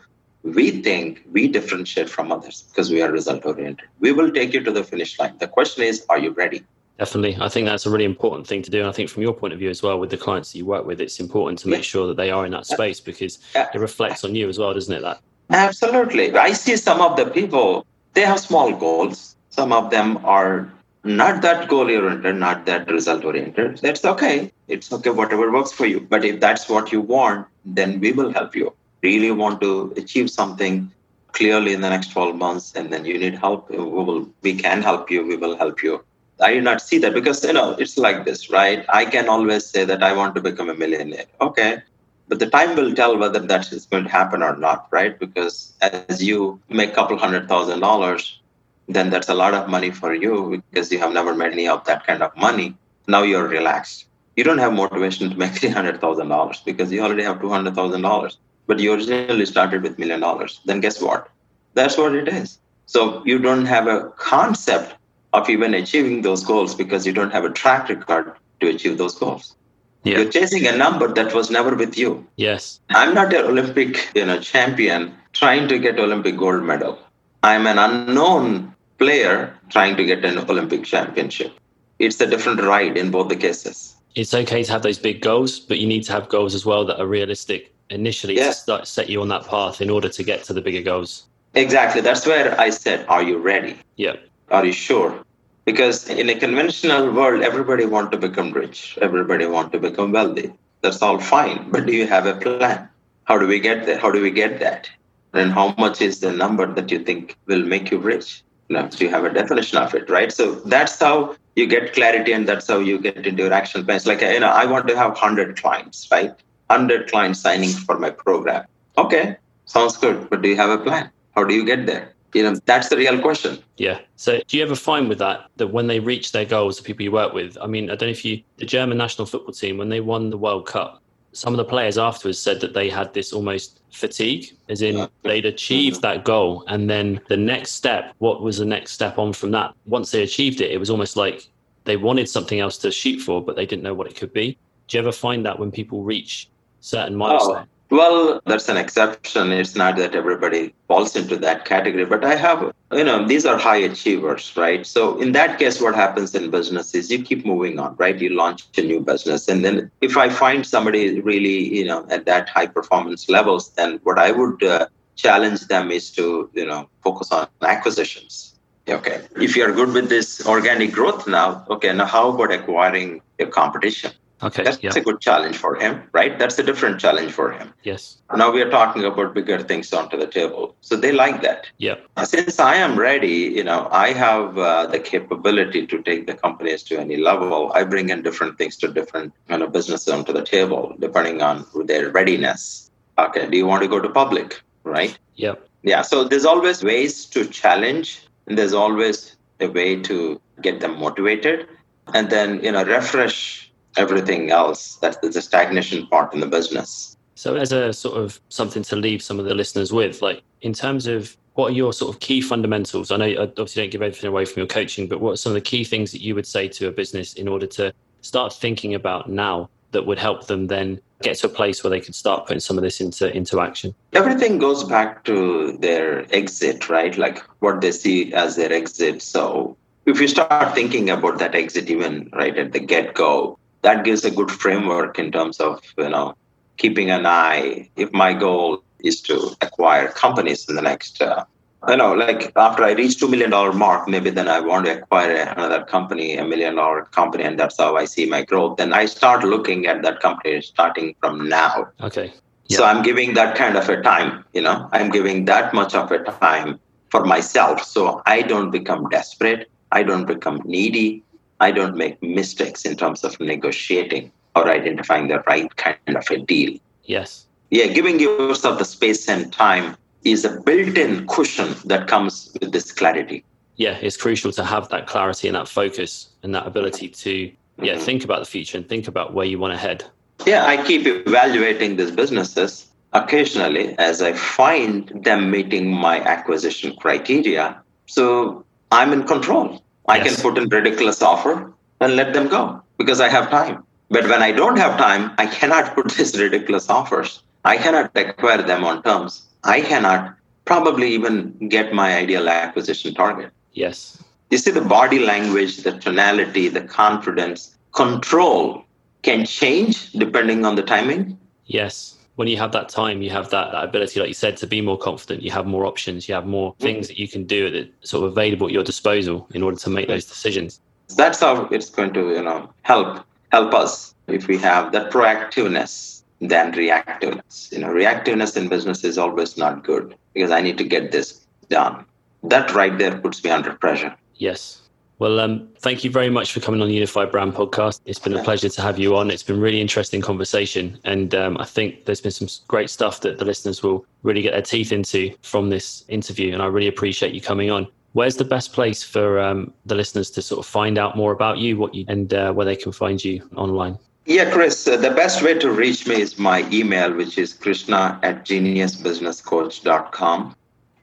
[0.53, 3.87] we think we differentiate from others because we are result oriented.
[3.99, 5.37] We will take you to the finish line.
[5.37, 6.63] The question is are you ready?
[6.97, 7.37] Definitely.
[7.39, 8.79] I think that's a really important thing to do.
[8.79, 10.65] And i think from your point of view as well with the clients that you
[10.65, 13.79] work with it's important to make sure that they are in that space because it
[13.79, 15.19] reflects on you as well doesn't it that?
[15.49, 16.35] Absolutely.
[16.35, 19.35] I see some of the people they have small goals.
[19.49, 20.71] Some of them are
[21.03, 24.51] not that goal oriented, not that result oriented, that's okay.
[24.67, 26.01] It's okay, whatever works for you.
[26.01, 28.73] But if that's what you want, then we will help you.
[29.03, 30.91] Really want to achieve something
[31.33, 34.81] clearly in the next 12 months, and then you need help, we will we can
[34.81, 36.03] help you, we will help you.
[36.39, 38.85] I do not see that because you know it's like this, right?
[38.89, 41.25] I can always say that I want to become a millionaire.
[41.41, 41.81] Okay.
[42.29, 45.17] But the time will tell whether that is going to happen or not, right?
[45.17, 48.39] Because as you make a couple hundred thousand dollars,
[48.87, 51.85] then that's a lot of money for you because you have never made any of
[51.85, 52.75] that kind of money.
[53.07, 54.05] Now you're relaxed.
[54.35, 58.37] You don't have motivation to make $300,000 because you already have $200,000,
[58.67, 60.59] but you originally started with million dollars.
[60.65, 61.29] Then guess what?
[61.73, 62.59] That's what it is.
[62.85, 64.95] So you don't have a concept
[65.33, 69.15] of even achieving those goals because you don't have a track record to achieve those
[69.15, 69.55] goals.
[70.03, 70.19] Yeah.
[70.19, 72.25] You're chasing a number that was never with you.
[72.37, 72.79] Yes.
[72.89, 76.97] I'm not an Olympic, you know, champion trying to get Olympic gold medal.
[77.43, 81.51] I'm an unknown player trying to get an Olympic championship.
[81.99, 83.95] It's a different ride in both the cases.
[84.15, 86.85] It's okay to have those big goals, but you need to have goals as well
[86.85, 88.47] that are realistic initially yeah.
[88.47, 91.27] to start, set you on that path in order to get to the bigger goals.
[91.53, 92.01] Exactly.
[92.01, 93.77] That's where I said, Are you ready?
[93.95, 94.15] Yeah.
[94.49, 95.23] Are you sure?
[95.65, 98.97] Because in a conventional world, everybody want to become rich.
[99.01, 100.53] Everybody want to become wealthy.
[100.81, 101.69] That's all fine.
[101.71, 102.87] But do you have a plan?
[103.25, 103.97] How do we get there?
[103.97, 104.89] How do we get that?
[105.33, 108.43] And how much is the number that you think will make you rich?
[108.69, 110.31] No, so you have a definition of it, right?
[110.31, 114.05] So that's how you get clarity and that's how you get into your action plans.
[114.05, 116.33] Like, you know, I want to have 100 clients, right?
[116.67, 118.65] 100 clients signing for my program.
[118.97, 120.29] Okay, sounds good.
[120.29, 121.09] But do you have a plan?
[121.35, 122.13] How do you get there?
[122.33, 123.59] You know, that's the real question.
[123.77, 123.99] Yeah.
[124.15, 127.03] So do you ever find with that that when they reach their goals, the people
[127.03, 129.77] you work with, I mean, I don't know if you, the German national football team,
[129.77, 131.01] when they won the World Cup,
[131.31, 135.45] some of the players afterwards said that they had this almost fatigue, as in they'd
[135.45, 136.63] achieved that goal.
[136.67, 139.73] And then the next step, what was the next step on from that?
[139.85, 141.47] Once they achieved it, it was almost like
[141.85, 144.57] they wanted something else to shoot for, but they didn't know what it could be.
[144.87, 146.49] Do you ever find that when people reach
[146.79, 147.67] certain milestones?
[147.67, 149.53] Oh, well, that's an exception.
[149.53, 153.57] It's not that everybody falls into that category, but I have, you know, these are
[153.57, 154.85] high achievers, right?
[154.85, 158.19] So in that case, what happens in business is you keep moving on, right?
[158.19, 159.47] You launch a new business.
[159.47, 164.01] And then if I find somebody really, you know, at that high performance levels, then
[164.03, 168.55] what I would uh, challenge them is to, you know, focus on acquisitions.
[168.89, 169.21] Okay.
[169.37, 174.11] If you're good with this organic growth now, okay, now how about acquiring your competition?
[174.43, 174.63] Okay.
[174.63, 174.91] That's yeah.
[174.95, 176.37] a good challenge for him, right?
[176.37, 177.73] That's a different challenge for him.
[177.83, 178.17] Yes.
[178.35, 180.75] Now we are talking about bigger things onto the table.
[180.81, 181.67] So they like that.
[181.77, 181.95] Yeah.
[182.23, 186.83] Since I am ready, you know, I have uh, the capability to take the companies
[186.83, 187.71] to any level.
[187.73, 191.65] I bring in different things to different kind of businesses onto the table, depending on
[191.85, 192.91] their readiness.
[193.17, 193.49] Okay.
[193.49, 194.61] Do you want to go to public?
[194.83, 195.17] Right.
[195.35, 195.55] Yeah.
[195.81, 196.03] Yeah.
[196.03, 201.67] So there's always ways to challenge, and there's always a way to get them motivated,
[202.13, 203.66] and then you know refresh
[203.97, 204.95] everything else.
[204.97, 207.17] That's the stagnation part in the business.
[207.35, 210.73] So, as a sort of something to leave some of the listeners with, like in
[210.73, 213.11] terms of what are your sort of key fundamentals?
[213.11, 215.51] I know you obviously don't give everything away from your coaching, but what are some
[215.51, 217.91] of the key things that you would say to a business in order to
[218.21, 221.99] start thinking about now that would help them then get to a place where they
[221.99, 223.95] could start putting some of this into into action?
[224.13, 227.17] Everything goes back to their exit, right?
[227.17, 229.23] Like what they see as their exit.
[229.23, 229.75] So
[230.05, 234.31] if you start thinking about that exit even right at the get-go, that gives a
[234.31, 236.35] good framework in terms of you know
[236.77, 241.43] keeping an eye if my goal is to acquire companies in the next uh,
[241.87, 245.35] you know like after i reach $2 million mark maybe then i want to acquire
[245.55, 248.77] another company a million dollar company and that's how i see my growth.
[248.77, 251.89] Then i start looking at that company starting from now.
[252.01, 252.33] Okay.
[252.69, 256.11] So i'm giving that kind of a time you know i'm giving that much of
[256.11, 257.83] a time for myself.
[257.83, 259.69] So i don't become desperate.
[259.89, 261.23] I don't become needy
[261.59, 266.37] I don't make mistakes in terms of negotiating or identifying the right kind of a
[266.37, 266.77] deal.
[267.05, 267.45] Yes.
[267.69, 272.71] Yeah, giving yourself the space and time is a built in cushion that comes with
[272.71, 273.43] this clarity.
[273.75, 277.93] Yeah, it's crucial to have that clarity and that focus and that ability to yeah,
[277.93, 278.03] mm-hmm.
[278.03, 280.03] think about the future and think about where you want to head.
[280.45, 287.81] Yeah, I keep evaluating these businesses occasionally as I find them meeting my acquisition criteria.
[288.05, 289.81] So I'm in control.
[290.07, 290.35] I yes.
[290.41, 293.83] can put in ridiculous offer and let them go because I have time.
[294.09, 297.41] But when I don't have time, I cannot put these ridiculous offers.
[297.65, 299.47] I cannot acquire them on terms.
[299.63, 300.35] I cannot
[300.65, 303.51] probably even get my ideal acquisition target.
[303.73, 304.23] Yes.
[304.49, 308.85] You see, the body language, the tonality, the confidence, control
[309.23, 311.37] can change depending on the timing.
[311.65, 314.67] Yes when you have that time, you have that, that ability, like you said, to
[314.67, 315.41] be more confident.
[315.41, 316.29] You have more options.
[316.29, 319.47] You have more things that you can do that sort of available at your disposal
[319.55, 320.79] in order to make those decisions.
[321.15, 326.21] That's how it's going to, you know, help help us if we have that proactiveness
[326.39, 327.71] than reactiveness.
[327.71, 331.47] You know, reactiveness in business is always not good because I need to get this
[331.69, 332.05] done.
[332.43, 334.15] That right there puts me under pressure.
[334.35, 334.83] Yes.
[335.19, 338.01] Well, um, thank you very much for coming on the Unified Brand podcast.
[338.05, 339.31] It's been a pleasure to have you on.
[339.31, 343.39] It's been really interesting conversation, and um, I think there's been some great stuff that
[343.39, 346.53] the listeners will really get their teeth into from this interview.
[346.53, 347.87] And I really appreciate you coming on.
[348.13, 351.57] Where's the best place for um, the listeners to sort of find out more about
[351.57, 353.97] you, what you, and uh, where they can find you online?
[354.25, 358.19] Yeah, Chris, uh, the best way to reach me is my email, which is krishna
[358.21, 360.55] at geniusbusinesscoach.com.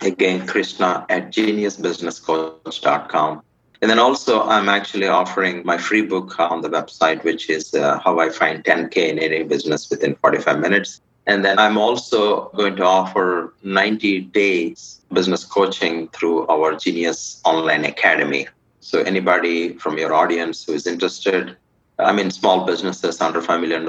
[0.02, 3.42] Again, krishna at geniusbusinesscoach.com.
[3.84, 7.98] And then also, I'm actually offering my free book on the website, which is uh,
[8.02, 11.02] How I Find 10K in Any Business Within 45 Minutes.
[11.26, 17.84] And then I'm also going to offer 90 days business coaching through our Genius Online
[17.84, 18.48] Academy.
[18.80, 21.54] So, anybody from your audience who is interested,
[21.98, 23.84] I mean, small businesses under $5 million,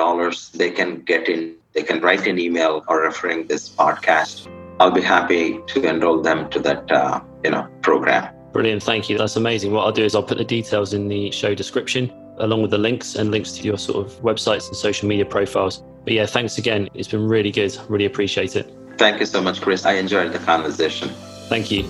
[0.55, 4.51] they can get in, they can write an email or referring this podcast.
[4.81, 8.34] I'll be happy to enroll them to that, uh, you know, program.
[8.55, 8.83] Brilliant.
[8.83, 9.17] Thank you.
[9.17, 9.73] That's amazing.
[9.73, 12.77] What I'll do is I'll put the details in the show description along with the
[12.77, 15.83] links and links to your sort of websites and social media profiles.
[16.05, 16.87] But yeah, thanks again.
[16.93, 17.77] It's been really good.
[17.89, 18.73] Really appreciate it.
[18.97, 19.85] Thank you so much, Chris.
[19.85, 21.09] I enjoyed the conversation.
[21.49, 21.83] Thank you.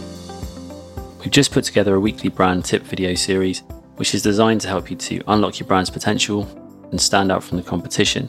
[1.20, 3.62] We've just put together a weekly brand tip video series,
[3.98, 6.50] which is designed to help you to unlock your brand's potential
[6.90, 8.28] and stand out from the competition.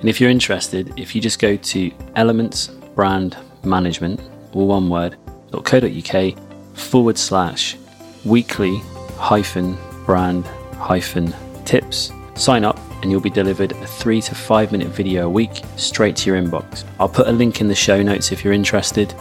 [0.00, 2.66] And if you're interested, if you just go to elements
[2.96, 4.20] brand management,
[4.54, 5.16] all one word,
[5.52, 6.45] .co.uk
[6.76, 7.76] forward slash
[8.24, 8.78] weekly
[9.16, 10.46] hyphen brand
[10.78, 12.12] hyphen tips.
[12.34, 16.16] Sign up and you'll be delivered a three to five minute video a week straight
[16.16, 16.84] to your inbox.
[16.98, 19.14] I'll put a link in the show notes if you're interested.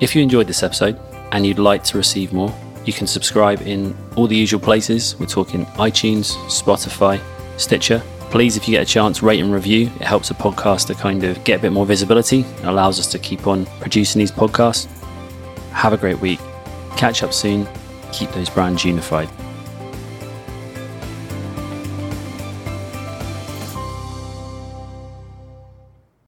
[0.00, 0.98] If you enjoyed this episode
[1.32, 2.54] and you'd like to receive more,
[2.84, 5.18] you can subscribe in all the usual places.
[5.18, 7.20] We're talking iTunes, Spotify,
[7.58, 8.02] Stitcher.
[8.30, 9.86] Please, if you get a chance, rate and review.
[9.86, 13.06] It helps a podcast to kind of get a bit more visibility and allows us
[13.12, 14.86] to keep on producing these podcasts.
[15.72, 16.40] Have a great week.
[16.96, 17.68] Catch up soon.
[18.12, 19.28] Keep those brands unified.